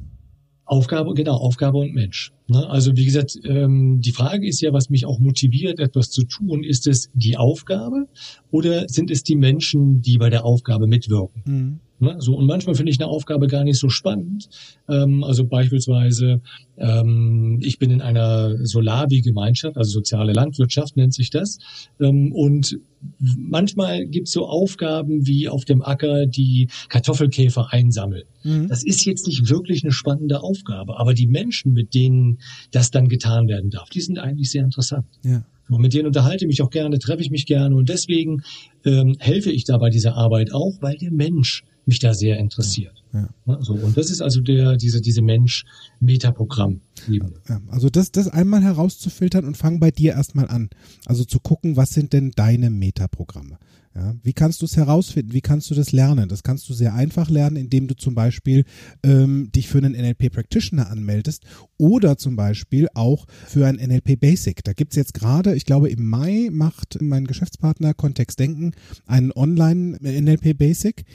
[0.66, 2.32] Aufgabe, genau, Aufgabe und Mensch.
[2.48, 2.70] Ne?
[2.70, 6.64] Also wie gesagt, ähm, die Frage ist ja, was mich auch motiviert, etwas zu tun.
[6.64, 8.08] Ist es die Aufgabe
[8.52, 11.44] oder sind es die Menschen, die bei der Aufgabe mitwirken?
[11.46, 11.80] Mhm.
[12.04, 12.16] Ne?
[12.20, 14.50] So, und manchmal finde ich eine Aufgabe gar nicht so spannend.
[14.90, 16.42] Ähm, also beispielsweise,
[16.78, 21.60] ähm, ich bin in einer Solavi-Gemeinschaft, also soziale Landwirtschaft nennt sich das.
[22.00, 22.78] Ähm, und
[23.20, 28.24] manchmal gibt es so Aufgaben wie auf dem Acker die Kartoffelkäfer einsammeln.
[28.44, 28.68] Mhm.
[28.68, 32.33] Das ist jetzt nicht wirklich eine spannende Aufgabe, aber die Menschen, mit denen
[32.72, 35.06] das dann getan werden darf, die sind eigentlich sehr interessant.
[35.24, 35.44] Ja.
[35.70, 38.44] Und mit denen unterhalte ich mich auch gerne, treffe ich mich gerne und deswegen
[38.86, 43.04] ähm, helfe ich da bei dieser Arbeit auch, weil der Mensch mich da sehr interessiert.
[43.14, 43.30] Ja.
[43.46, 46.82] Ne, So, und das ist also der, diese, diese Mensch-Metaprogramm.
[47.10, 50.70] Ja, also das, das einmal herauszufiltern und fang bei dir erstmal an.
[51.06, 53.58] Also zu gucken, was sind denn deine Metaprogramme?
[53.96, 55.34] Ja, wie kannst du es herausfinden?
[55.34, 56.28] Wie kannst du das lernen?
[56.28, 58.66] Das kannst du sehr einfach lernen, indem du zum Beispiel
[59.04, 61.44] ähm, dich für einen NLP Practitioner anmeldest
[61.78, 64.64] oder zum Beispiel auch für ein NLP Basic.
[64.64, 68.72] Da gibt's jetzt gerade, ich glaube im Mai macht mein Geschäftspartner Kontext Denken
[69.06, 71.06] einen Online NLP Basic.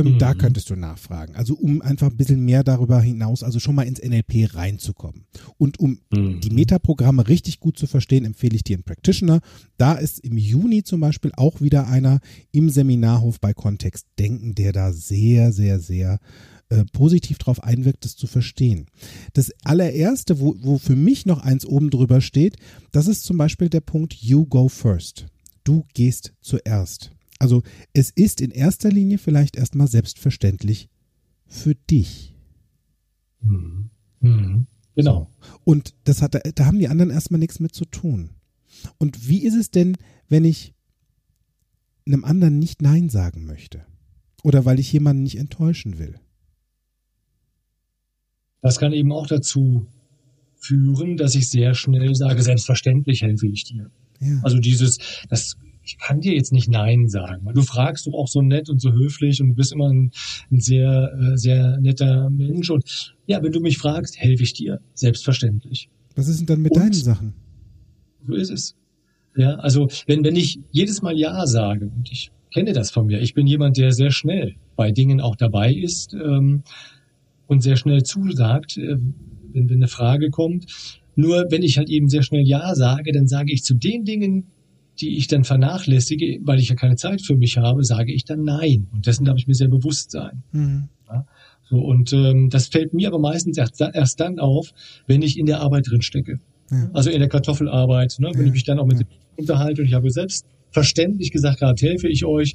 [0.00, 0.18] Ähm, Mhm.
[0.18, 1.34] Da könntest du nachfragen.
[1.36, 5.24] Also um einfach ein bisschen mehr darüber hinaus, also schon mal ins NLP reinzukommen.
[5.58, 6.40] Und um Mhm.
[6.40, 9.40] die Metaprogramme richtig gut zu verstehen, empfehle ich dir einen Practitioner.
[9.76, 12.20] Da ist im Juni zum Beispiel auch wieder einer
[12.52, 16.18] im Seminarhof bei Kontext Denken, der da sehr, sehr, sehr
[16.70, 18.86] äh, positiv drauf einwirkt, das zu verstehen.
[19.34, 22.56] Das allererste, wo, wo für mich noch eins oben drüber steht,
[22.90, 25.26] das ist zum Beispiel der Punkt You go first.
[25.62, 27.10] Du gehst zuerst.
[27.38, 30.88] Also es ist in erster Linie vielleicht erstmal selbstverständlich
[31.46, 32.34] für dich.
[33.40, 33.90] Mhm.
[34.20, 34.66] Mhm.
[34.94, 35.28] Genau.
[35.40, 35.48] So.
[35.64, 38.30] Und das hat, da haben die anderen erstmal nichts mit zu tun.
[38.98, 39.96] Und wie ist es denn,
[40.28, 40.74] wenn ich
[42.06, 43.84] einem anderen nicht Nein sagen möchte?
[44.42, 46.20] Oder weil ich jemanden nicht enttäuschen will?
[48.60, 49.86] Das kann eben auch dazu
[50.56, 53.90] führen, dass ich sehr schnell sage, selbstverständlich helfe ich dir.
[54.20, 54.40] Ja.
[54.42, 58.28] Also dieses, das, ich kann dir jetzt nicht Nein sagen, weil du fragst doch auch
[58.28, 60.10] so nett und so höflich und du bist immer ein,
[60.50, 64.80] ein sehr, äh, sehr netter Mensch und ja, wenn du mich fragst, helfe ich dir,
[64.94, 65.88] selbstverständlich.
[66.16, 67.34] Was ist denn dann mit und, deinen Sachen?
[68.26, 68.76] So ist es.
[69.36, 73.20] Ja, also wenn, wenn ich jedes Mal Ja sage und ich kenne das von mir,
[73.20, 76.62] ich bin jemand, der sehr schnell bei Dingen auch dabei ist ähm,
[77.46, 78.96] und sehr schnell zusagt, äh,
[79.52, 80.66] wenn, wenn eine Frage kommt.
[81.16, 84.46] Nur wenn ich halt eben sehr schnell Ja sage, dann sage ich zu den Dingen,
[85.00, 88.44] die ich dann vernachlässige, weil ich ja keine Zeit für mich habe, sage ich dann
[88.44, 88.88] Nein.
[88.92, 90.42] Und dessen darf ich mir sehr bewusst sein.
[90.52, 90.88] Mhm.
[91.08, 91.26] Ja,
[91.68, 94.72] so, und ähm, das fällt mir aber meistens erst, erst dann auf,
[95.06, 96.38] wenn ich in der Arbeit drin stecke.
[96.70, 96.90] Ja.
[96.92, 98.46] Also in der Kartoffelarbeit, ne, wenn ja.
[98.46, 99.06] ich mich dann auch mit ja.
[99.36, 102.54] unterhalte und ich habe selbstverständlich gesagt gehabt, helfe ich euch,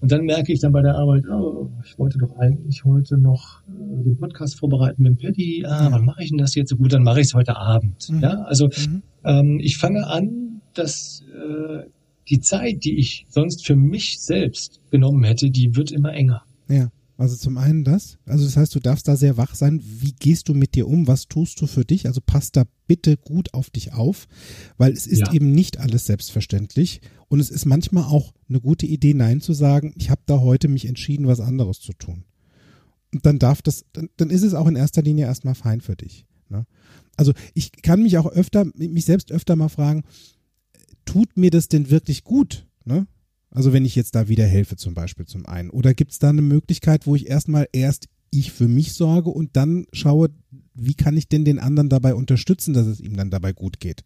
[0.00, 3.62] und dann merke ich dann bei der Arbeit, oh, ich wollte doch eigentlich heute noch
[3.62, 5.64] äh, den Podcast vorbereiten mit dem Paddy.
[5.66, 6.76] Ah, wann mache ich denn das jetzt?
[6.76, 8.08] Gut, dann mache ich es heute Abend.
[8.10, 8.20] Mhm.
[8.20, 9.02] Ja, also mhm.
[9.24, 10.45] ähm, ich fange an,
[10.78, 11.88] dass äh,
[12.28, 16.42] die Zeit, die ich sonst für mich selbst genommen hätte, die wird immer enger.
[16.68, 16.90] Ja.
[17.18, 19.82] Also zum einen das, also das heißt, du darfst da sehr wach sein.
[19.82, 21.06] Wie gehst du mit dir um?
[21.06, 22.06] Was tust du für dich?
[22.06, 24.28] Also passt da bitte gut auf dich auf,
[24.76, 25.32] weil es ist ja.
[25.32, 29.94] eben nicht alles selbstverständlich und es ist manchmal auch eine gute Idee, Nein zu sagen.
[29.96, 32.24] Ich habe da heute mich entschieden, was anderes zu tun.
[33.14, 35.96] Und dann darf das, dann, dann ist es auch in erster Linie erstmal fein für
[35.96, 36.26] dich.
[36.50, 36.66] Ne?
[37.16, 40.04] Also ich kann mich auch öfter, mich selbst öfter mal fragen,
[41.06, 42.66] tut mir das denn wirklich gut?
[42.84, 43.06] Ne?
[43.50, 45.70] Also wenn ich jetzt da wieder helfe zum Beispiel zum einen.
[45.70, 49.56] Oder gibt es da eine Möglichkeit, wo ich erstmal erst ich für mich sorge und
[49.56, 50.28] dann schaue,
[50.74, 54.04] wie kann ich denn den anderen dabei unterstützen, dass es ihm dann dabei gut geht.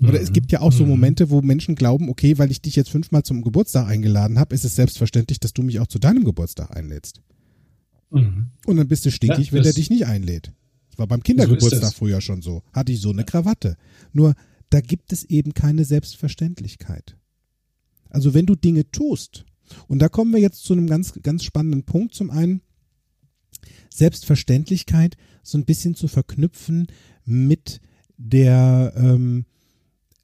[0.00, 0.24] Oder mhm.
[0.24, 0.90] es gibt ja auch so mhm.
[0.90, 4.64] Momente, wo Menschen glauben, okay, weil ich dich jetzt fünfmal zum Geburtstag eingeladen habe, ist
[4.64, 7.20] es selbstverständlich, dass du mich auch zu deinem Geburtstag einlädst.
[8.10, 8.46] Mhm.
[8.66, 10.52] Und dann bist du stinkig, ja, wenn er dich nicht einlädt.
[10.90, 12.62] Das war beim Kindergeburtstag so früher schon so.
[12.72, 13.76] Hatte ich so eine Krawatte.
[14.12, 14.34] Nur
[14.74, 17.16] da gibt es eben keine Selbstverständlichkeit.
[18.10, 19.44] Also wenn du Dinge tust,
[19.86, 22.12] und da kommen wir jetzt zu einem ganz, ganz spannenden Punkt.
[22.12, 22.60] Zum einen,
[23.88, 26.88] Selbstverständlichkeit so ein bisschen zu verknüpfen
[27.24, 27.80] mit
[28.16, 29.46] der ähm,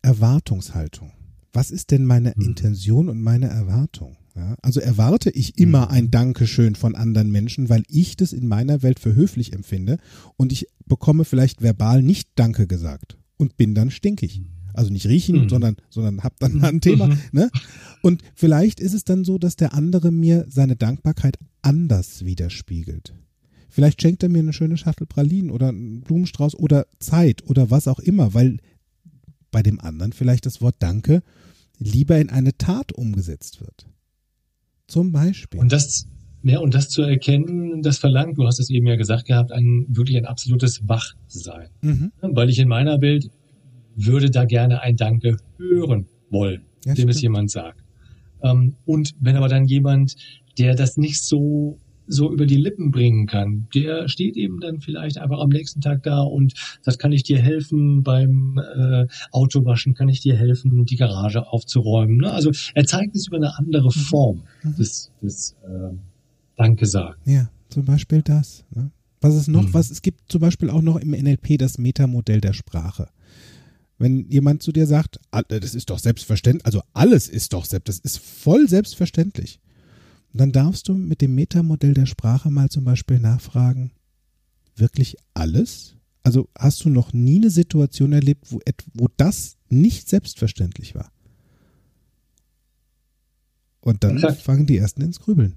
[0.03, 1.13] Erwartungshaltung.
[1.53, 2.47] Was ist denn meine mhm.
[2.49, 4.17] Intention und meine Erwartung?
[4.35, 5.93] Ja, also erwarte ich immer mhm.
[5.93, 9.99] ein Dankeschön von anderen Menschen, weil ich das in meiner Welt für höflich empfinde
[10.37, 14.41] und ich bekomme vielleicht verbal nicht Danke gesagt und bin dann stinkig.
[14.41, 14.47] Mhm.
[14.73, 15.49] Also nicht riechen, mhm.
[15.49, 17.09] sondern, sondern hab dann ein Thema.
[17.09, 17.19] Mhm.
[17.33, 17.51] Ne?
[18.03, 23.15] Und vielleicht ist es dann so, dass der andere mir seine Dankbarkeit anders widerspiegelt.
[23.69, 27.89] Vielleicht schenkt er mir eine schöne Schachtel Pralinen oder einen Blumenstrauß oder Zeit oder was
[27.89, 28.59] auch immer, weil
[29.51, 31.23] bei dem anderen vielleicht das Wort Danke
[31.79, 33.87] lieber in eine Tat umgesetzt wird.
[34.87, 35.61] Zum Beispiel.
[35.61, 36.07] Und das,
[36.43, 39.87] ja, und das zu erkennen, das verlangt, du hast es eben ja gesagt gehabt, ein
[39.89, 41.69] wirklich ein absolutes Wachsein.
[41.83, 42.13] Mhm.
[42.21, 43.31] Weil ich in meiner Welt
[43.97, 47.83] würde da gerne ein Danke hören wollen, ja, dem es jemand sagt.
[48.43, 50.17] Ähm, und wenn aber dann jemand,
[50.59, 51.79] der das nicht so
[52.11, 53.69] so über die Lippen bringen kann.
[53.73, 57.39] Der steht eben dann vielleicht einfach am nächsten Tag da und sagt, kann ich dir
[57.39, 62.17] helfen beim äh, Autowaschen, kann ich dir helfen, die Garage aufzuräumen.
[62.17, 62.33] Ne?
[62.33, 63.91] Also er zeigt es über eine andere mhm.
[63.91, 64.77] Form mhm.
[64.77, 65.95] des, des äh,
[66.61, 67.19] Danke sagen.
[67.25, 68.65] Ja, zum Beispiel das.
[68.75, 68.91] Ne?
[69.23, 69.63] Was ist noch?
[69.63, 69.73] Mhm.
[69.73, 73.09] Was es gibt zum Beispiel auch noch im NLP das Metamodell der Sprache.
[73.97, 75.19] Wenn jemand zu dir sagt,
[75.49, 79.59] das ist doch selbstverständlich, also alles ist doch selbst, das ist voll selbstverständlich.
[80.35, 83.93] dann darfst du mit dem Metamodell der Sprache mal zum Beispiel nachfragen,
[84.77, 85.97] wirklich alles?
[86.23, 88.61] Also hast du noch nie eine Situation erlebt, wo,
[88.93, 91.11] wo das nicht selbstverständlich war?
[93.81, 95.55] Und dann fangen die ersten ins Grübeln.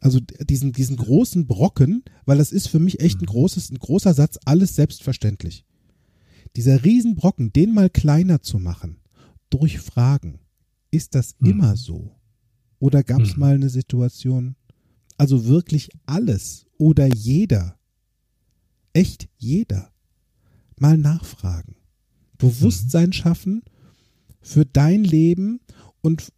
[0.00, 3.32] Also diesen, diesen großen Brocken, weil das ist für mich echt ein mhm.
[3.32, 5.64] großes, ein großer Satz, alles selbstverständlich.
[6.56, 9.00] Dieser Riesenbrocken, den mal kleiner zu machen,
[9.50, 10.40] durch Fragen,
[10.90, 11.50] ist das mhm.
[11.50, 12.14] immer so?
[12.78, 13.40] Oder gab es mhm.
[13.40, 14.54] mal eine Situation,
[15.16, 17.76] also wirklich alles oder jeder,
[18.92, 19.92] echt jeder,
[20.78, 21.74] mal nachfragen,
[22.38, 23.12] Bewusstsein mhm.
[23.14, 23.62] schaffen
[24.40, 25.60] für dein Leben
[26.00, 26.32] und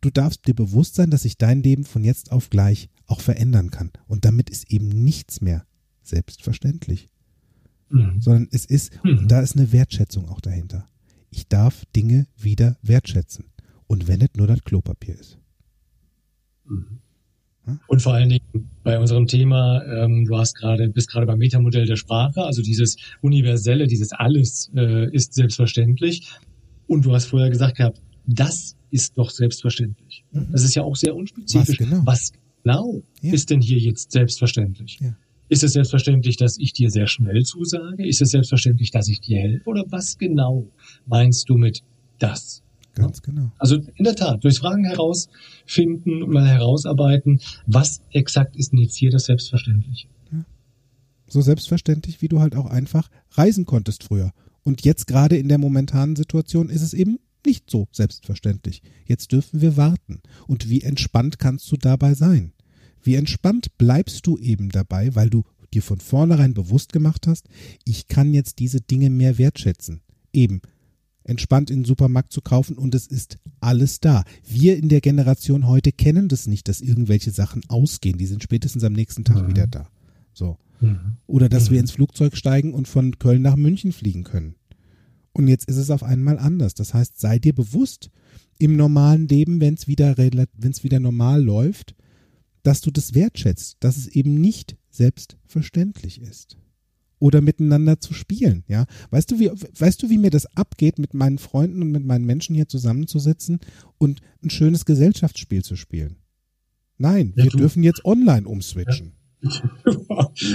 [0.00, 3.70] du darfst dir bewusst sein, dass sich dein Leben von jetzt auf gleich auch verändern
[3.70, 3.90] kann.
[4.06, 5.66] Und damit ist eben nichts mehr
[6.02, 7.10] selbstverständlich
[7.90, 8.20] mhm.
[8.20, 9.28] sondern es ist, mhm.
[9.28, 10.88] da ist eine Wertschätzung auch dahinter.
[11.30, 13.46] Ich darf Dinge wieder wertschätzen.
[13.86, 15.38] Und wenn es nur das Klopapier ist.
[16.64, 17.00] Mhm.
[17.86, 21.86] Und vor allen Dingen bei unserem Thema, ähm, du hast gerade, bist gerade beim Metamodell
[21.86, 26.32] der Sprache, also dieses Universelle, dieses Alles äh, ist selbstverständlich.
[26.88, 30.24] Und du hast vorher gesagt gehabt, das ist doch selbstverständlich.
[30.32, 30.48] Mhm.
[30.52, 31.80] Das ist ja auch sehr unspezifisch.
[31.80, 32.32] Was genau, Was
[32.62, 33.32] genau ja.
[33.32, 34.98] ist denn hier jetzt selbstverständlich?
[35.00, 35.16] Ja.
[35.48, 38.06] Ist es selbstverständlich, dass ich dir sehr schnell zusage?
[38.06, 39.68] Ist es selbstverständlich, dass ich dir helfe?
[39.68, 40.68] Oder was genau
[41.06, 41.82] meinst du mit
[42.20, 42.62] das?
[42.94, 43.50] Ganz genau.
[43.58, 48.96] Also in der Tat, durch Fragen herausfinden und mal herausarbeiten, was exakt ist denn jetzt
[48.96, 50.08] hier das Selbstverständliche?
[50.32, 50.44] Ja.
[51.26, 54.32] So selbstverständlich, wie du halt auch einfach reisen konntest früher.
[54.62, 58.82] Und jetzt gerade in der momentanen Situation ist es eben nicht so selbstverständlich.
[59.06, 60.20] Jetzt dürfen wir warten.
[60.46, 62.52] Und wie entspannt kannst du dabei sein?
[63.02, 67.48] Wie entspannt bleibst du eben dabei, weil du dir von vornherein bewusst gemacht hast,
[67.84, 70.02] ich kann jetzt diese Dinge mehr wertschätzen.
[70.32, 70.60] Eben
[71.24, 74.24] entspannt in den Supermarkt zu kaufen und es ist alles da.
[74.46, 78.18] Wir in der Generation heute kennen das nicht, dass irgendwelche Sachen ausgehen.
[78.18, 79.48] Die sind spätestens am nächsten Tag mhm.
[79.48, 79.88] wieder da.
[80.32, 80.58] So.
[80.80, 81.16] Mhm.
[81.26, 81.74] Oder dass mhm.
[81.74, 84.54] wir ins Flugzeug steigen und von Köln nach München fliegen können.
[85.32, 86.74] Und jetzt ist es auf einmal anders.
[86.74, 88.10] Das heißt, sei dir bewusst
[88.58, 91.94] im normalen Leben, wenn es wieder, wenn's wieder normal läuft,
[92.62, 96.58] dass du das wertschätzt, dass es eben nicht selbstverständlich ist
[97.20, 98.86] oder miteinander zu spielen, ja.
[99.10, 102.24] Weißt du, wie, weißt du, wie mir das abgeht, mit meinen Freunden und mit meinen
[102.24, 103.60] Menschen hier zusammenzusitzen
[103.98, 106.16] und ein schönes Gesellschaftsspiel zu spielen?
[106.96, 109.06] Nein, ja, wir du, dürfen jetzt online umswitchen.
[109.06, 109.12] Ja.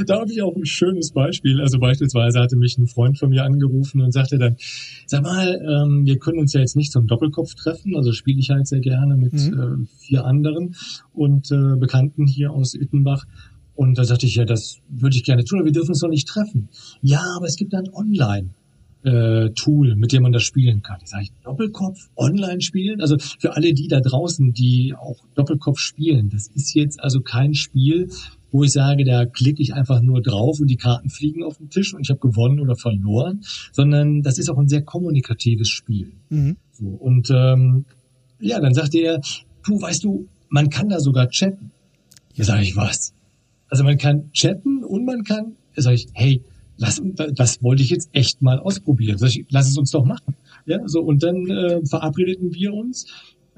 [0.06, 1.60] Da habe ich auch ein schönes Beispiel.
[1.60, 4.58] Also beispielsweise hatte mich ein Freund von mir angerufen und sagte dann,
[5.08, 8.50] sag mal, ähm, wir können uns ja jetzt nicht zum Doppelkopf treffen, also spiele ich
[8.50, 9.86] halt sehr gerne mit mhm.
[9.86, 10.76] äh, vier anderen
[11.14, 13.26] und äh, Bekannten hier aus Ittenbach.
[13.76, 16.10] Und da sagte ich, ja, das würde ich gerne tun, aber wir dürfen uns doch
[16.10, 16.70] nicht treffen.
[17.02, 18.50] Ja, aber es gibt ein Online.
[19.04, 20.98] Äh, Tool, mit dem man das spielen kann.
[21.04, 23.02] Ich sage, Doppelkopf online spielen?
[23.02, 27.54] Also für alle die da draußen, die auch Doppelkopf spielen, das ist jetzt also kein
[27.54, 28.10] Spiel,
[28.52, 31.70] wo ich sage, da klicke ich einfach nur drauf und die Karten fliegen auf den
[31.70, 33.42] Tisch und ich habe gewonnen oder verloren,
[33.72, 36.14] sondern das ist auch ein sehr kommunikatives Spiel.
[36.30, 36.58] Mhm.
[36.72, 37.86] So, und ähm,
[38.40, 39.22] ja, dann sagte er,
[39.66, 41.72] du weißt du, man kann da sogar chatten.
[42.34, 43.14] Ja, sage ich was.
[43.70, 46.42] Also man kann chatten und man kann, sag ich, hey,
[46.78, 47.02] lass,
[47.34, 49.18] das wollte ich jetzt echt mal ausprobieren.
[49.18, 50.36] Sag ich, lass es uns doch machen.
[50.66, 53.06] Ja, so und dann äh, verabredeten wir uns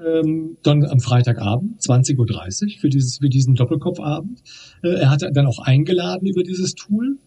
[0.03, 4.41] ähm, dann am Freitagabend 20:30 Uhr für dieses für diesen Doppelkopfabend.
[4.83, 7.17] Äh, er hatte dann auch eingeladen über dieses Tool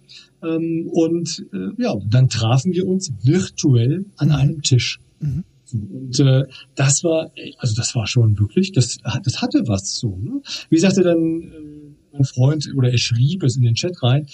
[0.42, 4.34] ähm, und äh, ja, dann trafen wir uns virtuell an mhm.
[4.34, 5.00] einem Tisch.
[5.20, 5.44] Mhm.
[5.72, 6.44] Und äh,
[6.74, 10.16] das war, also das war schon wirklich, das, das hatte was so.
[10.16, 10.42] Ne?
[10.68, 14.26] Wie sagte dann äh, mein Freund oder er schrieb es in den Chat rein.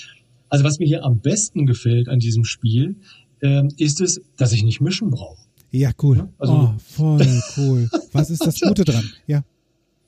[0.48, 2.96] Also was mir hier am besten gefällt an diesem Spiel,
[3.40, 5.45] äh, ist es, dass ich nicht mischen brauche.
[5.76, 6.28] Ja, cool.
[6.38, 7.88] Also, oh, voll cool.
[8.12, 9.04] Was ist das Gute dran?
[9.26, 9.44] Ja.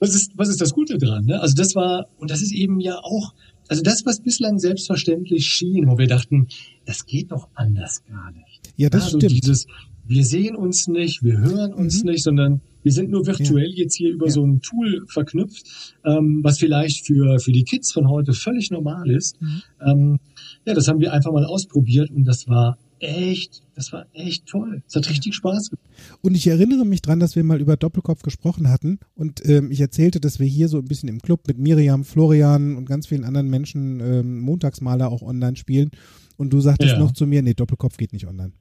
[0.01, 1.27] Was ist, was ist das Gute dran?
[1.27, 1.41] Ne?
[1.41, 3.35] Also das war, und das ist eben ja auch,
[3.69, 6.47] also das, was bislang selbstverständlich schien, wo wir dachten,
[6.87, 8.73] das geht doch anders gar nicht.
[8.77, 9.45] Ja, das also stimmt.
[9.45, 9.67] Dieses,
[10.07, 12.13] wir sehen uns nicht, wir hören uns mhm.
[12.13, 13.83] nicht, sondern wir sind nur virtuell ja.
[13.83, 14.33] jetzt hier über ja.
[14.33, 19.11] so ein Tool verknüpft, ähm, was vielleicht für, für die Kids von heute völlig normal
[19.11, 19.39] ist.
[19.43, 19.63] Mhm.
[19.87, 20.19] Ähm,
[20.65, 24.83] ja, das haben wir einfach mal ausprobiert und das war echt, das war echt toll.
[24.87, 25.87] Es hat richtig Spaß gemacht.
[26.21, 29.81] Und ich erinnere mich dran, dass wir mal über Doppelkopf gesprochen hatten und ähm, ich
[29.81, 33.25] erzählte, dass wir hier so ein bisschen im Club mit Miriam, Florian und ganz vielen
[33.25, 35.91] anderen Menschen ähm, Montagsmaler auch online spielen.
[36.37, 36.99] Und du sagtest ja.
[36.99, 38.53] noch zu mir, nee, Doppelkopf geht nicht online.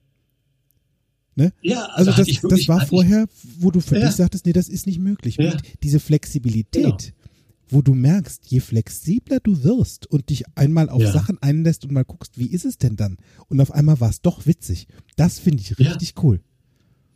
[1.38, 1.54] Ne?
[1.62, 3.28] Ja, also, also das, das war vorher,
[3.60, 4.08] wo du für ja.
[4.08, 5.38] dich sagtest, nee, das ist nicht möglich.
[5.38, 5.56] Ja.
[5.84, 6.98] Diese Flexibilität, genau.
[7.70, 11.12] Wo du merkst, je flexibler du wirst und dich einmal auf ja.
[11.12, 13.18] Sachen einlässt und mal guckst, wie ist es denn dann?
[13.50, 14.88] Und auf einmal war es doch witzig.
[15.16, 16.42] Das finde ich richtig cool.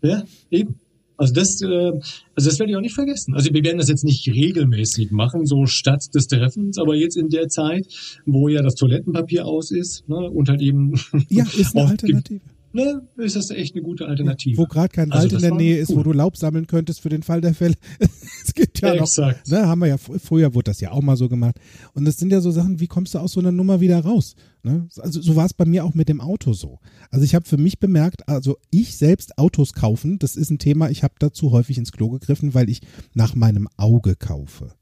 [0.02, 0.76] Ja, eben.
[1.18, 3.36] Also das, äh, also das werde ich auch nicht vergessen.
[3.36, 7.30] Also wir werden das jetzt nicht regelmäßig machen, so statt des Treffens, aber jetzt in
[7.30, 7.86] der Zeit,
[8.26, 10.96] wo ja das Toilettenpapier aus ist, ne, und halt eben
[11.30, 12.42] ja, ist eine Alternative
[12.74, 14.58] ne, ist das echt eine gute Alternative.
[14.58, 17.10] Wo gerade kein also Wald in der Nähe ist, wo du Laub sammeln könntest für
[17.10, 17.76] den Fall der Fälle.
[18.00, 19.48] es gibt ja, noch, exakt.
[19.48, 21.56] ne, haben wir ja, früher wurde das ja auch mal so gemacht.
[21.94, 24.36] Und das sind ja so Sachen, wie kommst du aus so einer Nummer wieder raus?
[24.64, 24.88] Ne?
[25.00, 26.80] Also so war es bei mir auch mit dem Auto so.
[27.10, 30.90] Also ich habe für mich bemerkt, also ich selbst Autos kaufen, das ist ein Thema,
[30.90, 32.82] ich habe dazu häufig ins Klo gegriffen, weil ich
[33.14, 34.74] nach meinem Auge kaufe.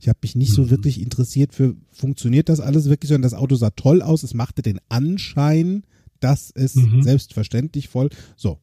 [0.00, 0.70] Ich habe mich nicht so mhm.
[0.70, 4.62] wirklich interessiert für, funktioniert das alles wirklich, sondern das Auto sah toll aus, es machte
[4.62, 5.82] den Anschein,
[6.20, 7.02] das ist mhm.
[7.02, 8.10] selbstverständlich voll.
[8.36, 8.58] So.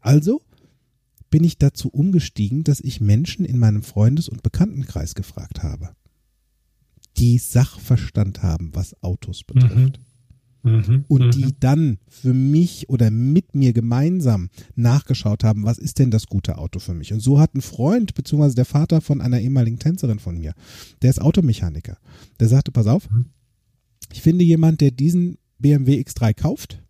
[0.00, 0.42] Also
[1.30, 5.90] bin ich dazu umgestiegen, dass ich Menschen in meinem Freundes- und Bekanntenkreis gefragt habe,
[7.16, 10.00] die Sachverstand haben, was Autos betrifft.
[10.62, 11.30] Mhm, und mhm.
[11.30, 16.58] die dann für mich oder mit mir gemeinsam nachgeschaut haben, was ist denn das gute
[16.58, 17.14] Auto für mich?
[17.14, 20.52] Und so hat ein Freund, beziehungsweise der Vater von einer ehemaligen Tänzerin von mir,
[21.00, 21.96] der ist Automechaniker,
[22.40, 23.30] der sagte, pass auf, mhm.
[24.12, 26.82] ich finde jemand, der diesen BMW X3 kauft,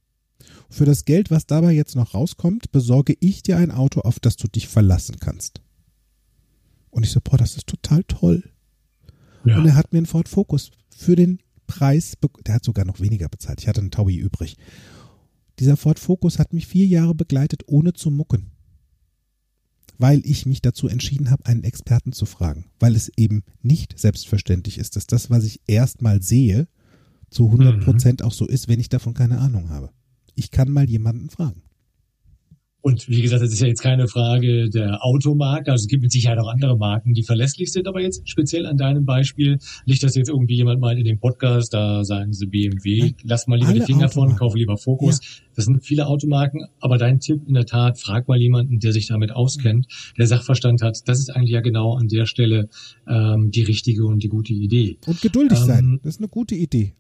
[0.71, 4.37] für das Geld, was dabei jetzt noch rauskommt, besorge ich dir ein Auto, auf das
[4.37, 5.61] du dich verlassen kannst.
[6.91, 8.45] Und ich so, boah, das ist total toll.
[9.45, 9.59] Ja.
[9.59, 12.15] Und er hat mir einen Ford Focus für den Preis,
[12.47, 13.61] der hat sogar noch weniger bezahlt.
[13.61, 14.57] Ich hatte einen Taui übrig.
[15.59, 18.53] Dieser Ford Focus hat mich vier Jahre begleitet, ohne zu mucken.
[19.99, 22.67] Weil ich mich dazu entschieden habe, einen Experten zu fragen.
[22.79, 26.69] Weil es eben nicht selbstverständlich ist, dass das, was ich erstmal sehe,
[27.29, 27.81] zu 100 mhm.
[27.81, 28.27] Prozent mhm.
[28.27, 29.91] auch so ist, wenn ich davon keine Ahnung habe.
[30.41, 31.61] Ich kann mal jemanden fragen.
[32.81, 35.71] Und wie gesagt, das ist ja jetzt keine Frage der Automarke.
[35.71, 37.87] Also es gibt mit Sicherheit auch andere Marken, die verlässlich sind.
[37.87, 41.75] Aber jetzt speziell an deinem Beispiel, nicht, dass jetzt irgendwie jemand meint in dem Podcast,
[41.75, 45.21] da sagen sie BMW, lass mal lieber Alle die Finger von, kauf lieber Fokus.
[45.23, 45.45] Ja.
[45.57, 46.69] Das sind viele Automarken.
[46.81, 49.87] Aber dein Tipp in der Tat, frag mal jemanden, der sich damit auskennt,
[50.17, 51.07] der Sachverstand hat.
[51.07, 52.71] Das ist eigentlich ja genau an der Stelle
[53.07, 54.97] ähm, die richtige und die gute Idee.
[55.07, 56.01] Und geduldig ähm, sein.
[56.03, 56.95] Das ist eine gute Idee.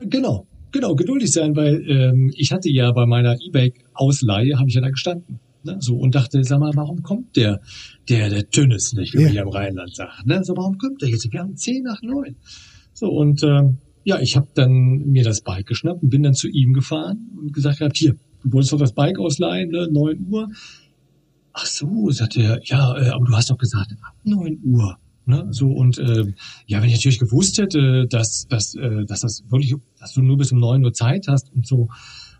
[0.00, 4.80] Genau, genau, geduldig sein, weil ähm, ich hatte ja bei meiner E-Bike-Ausleihe, habe ich ja
[4.80, 5.40] da gestanden.
[5.62, 5.76] Ne?
[5.80, 7.60] So, und dachte, sag mal, warum kommt der,
[8.08, 9.32] der, der Tünnes nicht, wie ja.
[9.32, 10.22] wir im Rheinland sagen.
[10.24, 10.42] Ne?
[10.44, 11.30] So, warum kommt der jetzt?
[11.30, 12.36] Wir haben zehn nach neun.
[12.94, 16.48] So, und ähm, ja, ich habe dann mir das Bike geschnappt und bin dann zu
[16.48, 19.88] ihm gefahren und gesagt, hab, hier, du wolltest doch das Bike ausleihen, ne?
[19.90, 20.48] 9 Uhr.
[21.52, 24.98] Ach so, sagte er, ja, äh, aber du hast doch gesagt, ab 9 Uhr.
[25.30, 25.46] Ne?
[25.50, 26.26] So und äh,
[26.66, 30.36] ja, wenn ich natürlich gewusst hätte, dass, dass, äh, dass das wirklich, dass du nur
[30.36, 31.88] bis um neun Uhr Zeit hast und so,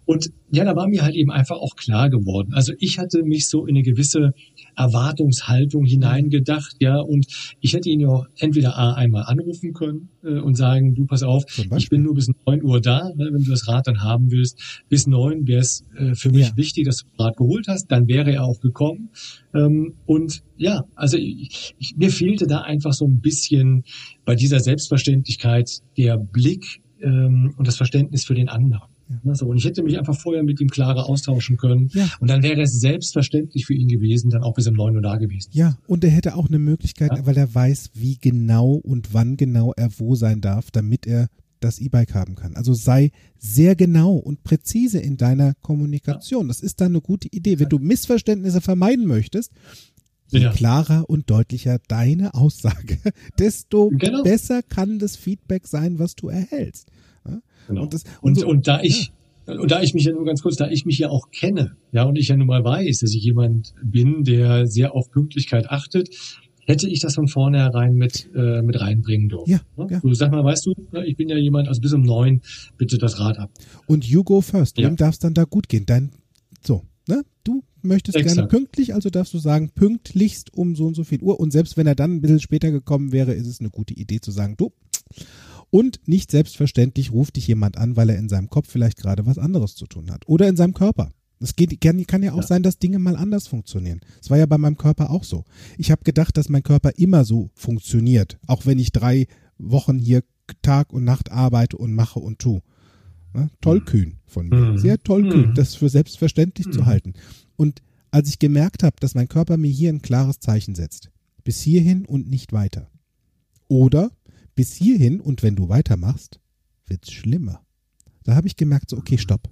[0.04, 2.52] und ja, da war mir halt eben einfach auch klar geworden.
[2.52, 4.34] Also ich hatte mich so in eine gewisse
[4.80, 7.26] Erwartungshaltung hineingedacht, ja, und
[7.60, 11.22] ich hätte ihn ja auch entweder A einmal anrufen können äh, und sagen, du pass
[11.22, 11.44] auf,
[11.76, 14.84] ich bin nur bis neun Uhr da, ne, wenn du das Rad dann haben willst.
[14.88, 16.56] Bis neun wäre es äh, für mich ja.
[16.56, 19.10] wichtig, dass du das Rad geholt hast, dann wäre er auch gekommen.
[19.54, 23.84] Ähm, und ja, also ich, ich, mir fehlte da einfach so ein bisschen
[24.24, 28.88] bei dieser Selbstverständlichkeit der Blick ähm, und das Verständnis für den anderen.
[29.24, 29.34] Ja.
[29.34, 31.90] So, und ich hätte mich einfach vorher mit ihm klarer austauschen können.
[31.92, 32.08] Ja.
[32.20, 35.16] Und dann wäre es selbstverständlich für ihn gewesen, dann auch bis um neun Uhr da
[35.16, 35.50] gewesen.
[35.52, 37.26] Ja, und er hätte auch eine Möglichkeit, ja.
[37.26, 41.28] weil er weiß, wie genau und wann genau er wo sein darf, damit er
[41.60, 42.56] das E-Bike haben kann.
[42.56, 46.48] Also sei sehr genau und präzise in deiner Kommunikation.
[46.48, 47.58] Das ist dann eine gute Idee.
[47.58, 49.52] Wenn du Missverständnisse vermeiden möchtest,
[50.28, 50.52] je ja.
[50.52, 52.98] klarer und deutlicher deine Aussage,
[53.38, 54.22] desto genau.
[54.22, 56.88] besser kann das Feedback sein, was du erhältst.
[57.66, 57.82] Genau.
[57.82, 59.12] Und, das, und, und, so, und da ich,
[59.46, 59.54] ja.
[59.60, 62.04] und da ich mich ja nur ganz kurz, da ich mich ja auch kenne, ja,
[62.04, 66.08] und ich ja nun mal weiß, dass ich jemand bin, der sehr auf Pünktlichkeit achtet,
[66.66, 69.50] hätte ich das von vornherein mit, äh, mit reinbringen dürfen.
[69.50, 69.86] Ja, ne?
[69.90, 70.00] ja.
[70.00, 72.42] Du sag mal, weißt du, ne, ich bin ja jemand, also bis um neun,
[72.76, 73.50] bitte das Rad ab.
[73.86, 74.78] Und you go first.
[74.78, 74.88] Ja.
[74.88, 75.86] Wem darf es dann da gut gehen?
[75.86, 76.10] Dein,
[76.64, 77.22] so, ne?
[77.44, 78.36] Du möchtest Exakt.
[78.36, 81.40] gerne pünktlich, also darfst du sagen, pünktlichst um so und so viel Uhr.
[81.40, 84.20] Und selbst wenn er dann ein bisschen später gekommen wäre, ist es eine gute Idee
[84.20, 84.72] zu sagen, du,
[85.70, 89.38] und nicht selbstverständlich ruft dich jemand an, weil er in seinem Kopf vielleicht gerade was
[89.38, 90.28] anderes zu tun hat.
[90.28, 91.10] Oder in seinem Körper.
[91.38, 92.46] Es geht, kann, kann ja auch ja.
[92.46, 94.00] sein, dass Dinge mal anders funktionieren.
[94.20, 95.44] Es war ja bei meinem Körper auch so.
[95.78, 100.22] Ich habe gedacht, dass mein Körper immer so funktioniert, auch wenn ich drei Wochen hier
[100.62, 102.60] Tag und Nacht arbeite und mache und tue.
[103.34, 104.72] Ja, tollkühn von mir.
[104.72, 104.78] Mhm.
[104.78, 105.54] Sehr tollkühn, mhm.
[105.54, 106.72] das für selbstverständlich mhm.
[106.72, 107.14] zu halten.
[107.56, 111.10] Und als ich gemerkt habe, dass mein Körper mir hier ein klares Zeichen setzt,
[111.44, 112.90] bis hierhin und nicht weiter.
[113.68, 114.10] Oder
[114.60, 116.38] bis hierhin und wenn du weitermachst,
[116.86, 117.64] wird's schlimmer.
[118.24, 119.48] Da habe ich gemerkt, so, okay, stopp.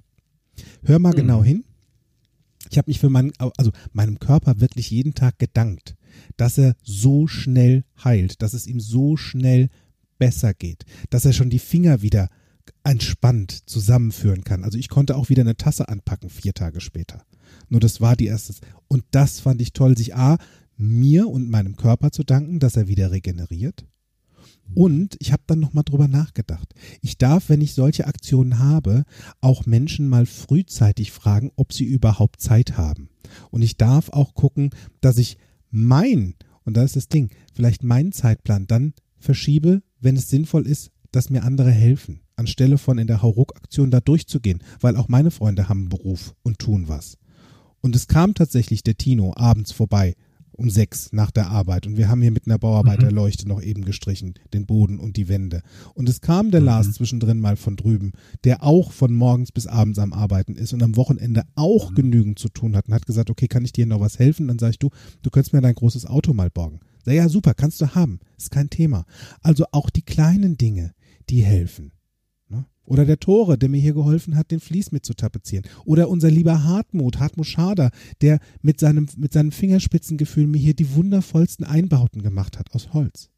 [0.83, 1.17] Hör mal mhm.
[1.17, 1.65] genau hin.
[2.71, 5.97] Ich habe mich für meinen, also meinem Körper wirklich jeden Tag gedankt,
[6.37, 9.71] dass er so schnell heilt, dass es ihm so schnell
[10.19, 12.29] besser geht, dass er schon die Finger wieder
[12.85, 14.63] entspannt zusammenführen kann.
[14.63, 17.25] Also ich konnte auch wieder eine Tasse anpacken vier Tage später.
[17.71, 18.53] Nur das war die erste.
[18.89, 20.37] Und das fand ich toll, sich A,
[20.77, 23.87] mir und meinem Körper zu danken, dass er wieder regeneriert
[24.75, 26.75] und ich habe dann nochmal drüber nachgedacht.
[27.01, 29.05] Ich darf, wenn ich solche Aktionen habe,
[29.41, 33.09] auch Menschen mal frühzeitig fragen, ob sie überhaupt Zeit haben.
[33.51, 35.39] Und ich darf auch gucken, dass ich
[35.71, 40.91] mein, und da ist das Ding, vielleicht meinen Zeitplan dann verschiebe, wenn es sinnvoll ist,
[41.11, 45.69] dass mir andere helfen, anstelle von in der Hauruck-Aktion da durchzugehen, weil auch meine Freunde
[45.69, 47.17] haben einen Beruf und tun was.
[47.81, 50.15] Und es kam tatsächlich der Tino abends vorbei
[50.59, 53.49] um sechs nach der Arbeit und wir haben hier mit einer Bauarbeiterleuchte mhm.
[53.49, 55.63] noch eben gestrichen, den Boden und die Wände.
[55.95, 56.67] Und es kam der mhm.
[56.67, 60.83] Lars zwischendrin mal von drüben, der auch von morgens bis abends am Arbeiten ist und
[60.83, 61.95] am Wochenende auch mhm.
[61.95, 64.49] genügend zu tun hat und hat gesagt, okay, kann ich dir noch was helfen?
[64.49, 64.91] Dann sag ich, du,
[65.23, 66.81] du könntest mir dein großes Auto mal borgen.
[67.05, 69.07] Sag, ja, super, kannst du haben, ist kein Thema.
[69.43, 70.93] Also auch die kleinen Dinge,
[71.31, 71.93] die helfen.
[72.89, 75.67] Oder der Tore, der mir hier geholfen hat, den Vlies mit zu tapezieren.
[75.85, 77.91] Oder unser lieber Hartmut, Hartmut Schader,
[78.23, 83.29] der mit seinem, mit seinem Fingerspitzengefühl mir hier die wundervollsten Einbauten gemacht hat aus Holz.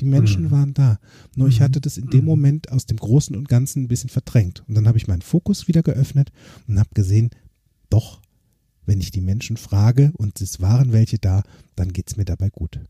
[0.00, 0.50] Die Menschen mhm.
[0.50, 0.98] waren da.
[1.36, 1.64] Nur ich mhm.
[1.64, 2.26] hatte das in dem mhm.
[2.26, 4.64] Moment aus dem Großen und Ganzen ein bisschen verdrängt.
[4.66, 6.32] Und dann habe ich meinen Fokus wieder geöffnet
[6.66, 7.30] und habe gesehen,
[7.90, 8.20] doch,
[8.86, 11.44] wenn ich die Menschen frage und es waren welche da,
[11.76, 12.80] dann geht es mir dabei gut.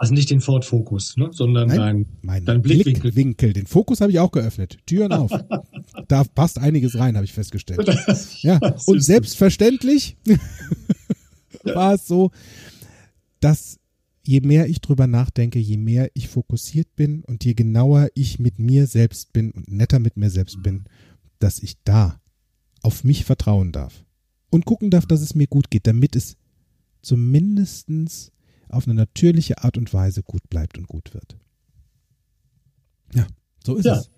[0.00, 1.28] Also nicht den Ford Focus, ne?
[1.30, 3.12] sondern Nein, dein, dein Blickwinkel.
[3.12, 3.52] Blickwinkel.
[3.52, 4.78] Den Fokus habe ich auch geöffnet.
[4.86, 5.30] Türen auf.
[6.08, 7.86] da passt einiges rein, habe ich festgestellt.
[8.40, 10.16] Ja, und selbstverständlich
[11.64, 12.30] war es so,
[13.40, 13.78] dass
[14.24, 18.58] je mehr ich drüber nachdenke, je mehr ich fokussiert bin und je genauer ich mit
[18.58, 20.84] mir selbst bin und netter mit mir selbst bin,
[21.40, 22.18] dass ich da
[22.80, 24.06] auf mich vertrauen darf
[24.48, 26.38] und gucken darf, dass es mir gut geht, damit es
[27.02, 28.32] zumindestens
[28.70, 31.36] auf eine natürliche Art und Weise gut bleibt und gut wird.
[33.14, 33.26] Ja,
[33.64, 33.98] so ist ja.
[33.98, 34.10] es.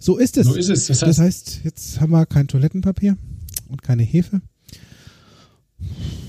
[0.00, 0.46] So ist es.
[0.46, 0.86] So ist es.
[0.86, 3.16] Das heißt, das heißt, jetzt haben wir kein Toilettenpapier
[3.68, 4.40] und keine Hefe.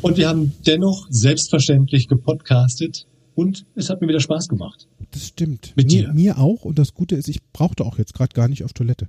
[0.01, 4.87] Und wir haben dennoch selbstverständlich gepodcastet und es hat mir wieder Spaß gemacht.
[5.11, 5.73] Das stimmt.
[5.75, 6.13] Mit mir, dir.
[6.13, 6.65] Mir auch.
[6.65, 9.07] Und das Gute ist, ich brauchte auch jetzt gerade gar nicht auf Toilette.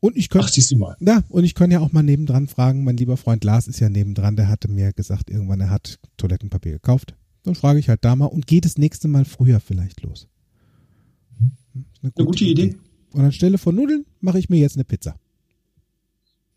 [0.00, 0.46] Und ich könnte.
[0.46, 0.96] Ach, siehst du mal.
[1.00, 2.84] Ja, und ich kann ja auch mal nebendran fragen.
[2.84, 4.36] Mein lieber Freund Lars ist ja nebendran.
[4.36, 7.14] Der hatte mir gesagt, irgendwann er hat Toilettenpapier gekauft.
[7.48, 10.28] Dann frage ich halt da mal und geht das nächste Mal früher vielleicht los.
[11.38, 11.50] Hm?
[12.02, 12.62] Eine gute, eine gute Idee.
[12.64, 12.76] Idee.
[13.12, 15.18] Und anstelle von Nudeln mache ich mir jetzt eine Pizza.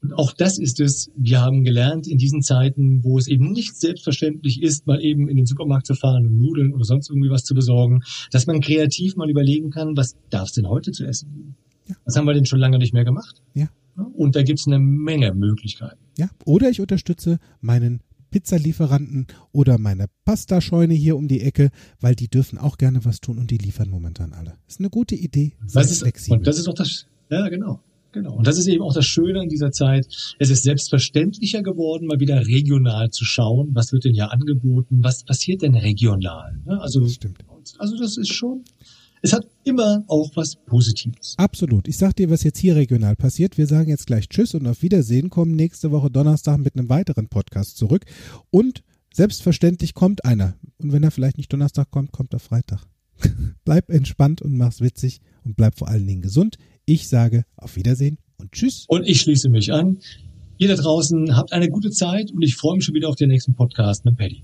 [0.02, 1.10] Und auch das ist es.
[1.16, 5.38] Wir haben gelernt in diesen Zeiten, wo es eben nicht selbstverständlich ist, mal eben in
[5.38, 9.16] den Supermarkt zu fahren und Nudeln oder sonst irgendwie was zu besorgen, dass man kreativ
[9.16, 11.56] mal überlegen kann, was darf es denn heute zu essen geben?
[11.88, 11.96] Ja.
[12.04, 13.42] Was haben wir denn schon lange nicht mehr gemacht?
[13.54, 13.70] Ja.
[14.14, 16.00] Und da gibt es eine Menge Möglichkeiten.
[16.18, 16.30] Ja.
[16.44, 18.02] Oder ich unterstütze meinen
[18.32, 21.70] Pizzalieferanten oder meine Pastascheune hier um die Ecke,
[22.00, 24.58] weil die dürfen auch gerne was tun und die liefern momentan alle.
[24.68, 25.54] Ist eine gute Idee.
[25.74, 26.40] Das ist, flexibel.
[26.40, 27.82] Und das ist auch das, ja, genau.
[28.14, 28.36] Genau.
[28.36, 30.06] Und das ist eben auch das Schöne in dieser Zeit.
[30.38, 33.70] Es ist selbstverständlicher geworden, mal wieder regional zu schauen.
[33.74, 35.00] Was wird denn hier angeboten?
[35.02, 36.60] Was passiert denn regional?
[36.66, 37.40] Also, das stimmt.
[37.78, 38.64] Also, das ist schon,
[39.22, 41.36] es hat immer auch was Positives.
[41.38, 41.88] Absolut.
[41.88, 43.58] Ich sag dir, was jetzt hier regional passiert.
[43.58, 47.28] Wir sagen jetzt gleich Tschüss und auf Wiedersehen, kommen nächste Woche Donnerstag mit einem weiteren
[47.28, 48.06] Podcast zurück.
[48.50, 50.56] Und selbstverständlich kommt einer.
[50.80, 52.86] Und wenn er vielleicht nicht Donnerstag kommt, kommt er Freitag.
[53.66, 56.58] bleib entspannt und mach's witzig und bleib vor allen Dingen gesund.
[56.86, 58.86] Ich sage auf Wiedersehen und Tschüss.
[58.88, 60.00] Und ich schließe mich an.
[60.58, 63.30] Ihr da draußen habt eine gute Zeit und ich freue mich schon wieder auf den
[63.30, 64.44] nächsten Podcast mit Paddy.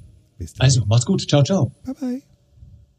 [0.59, 1.27] Also, macht's gut.
[1.27, 1.71] Ciao, ciao.
[1.83, 2.36] Bye, bye.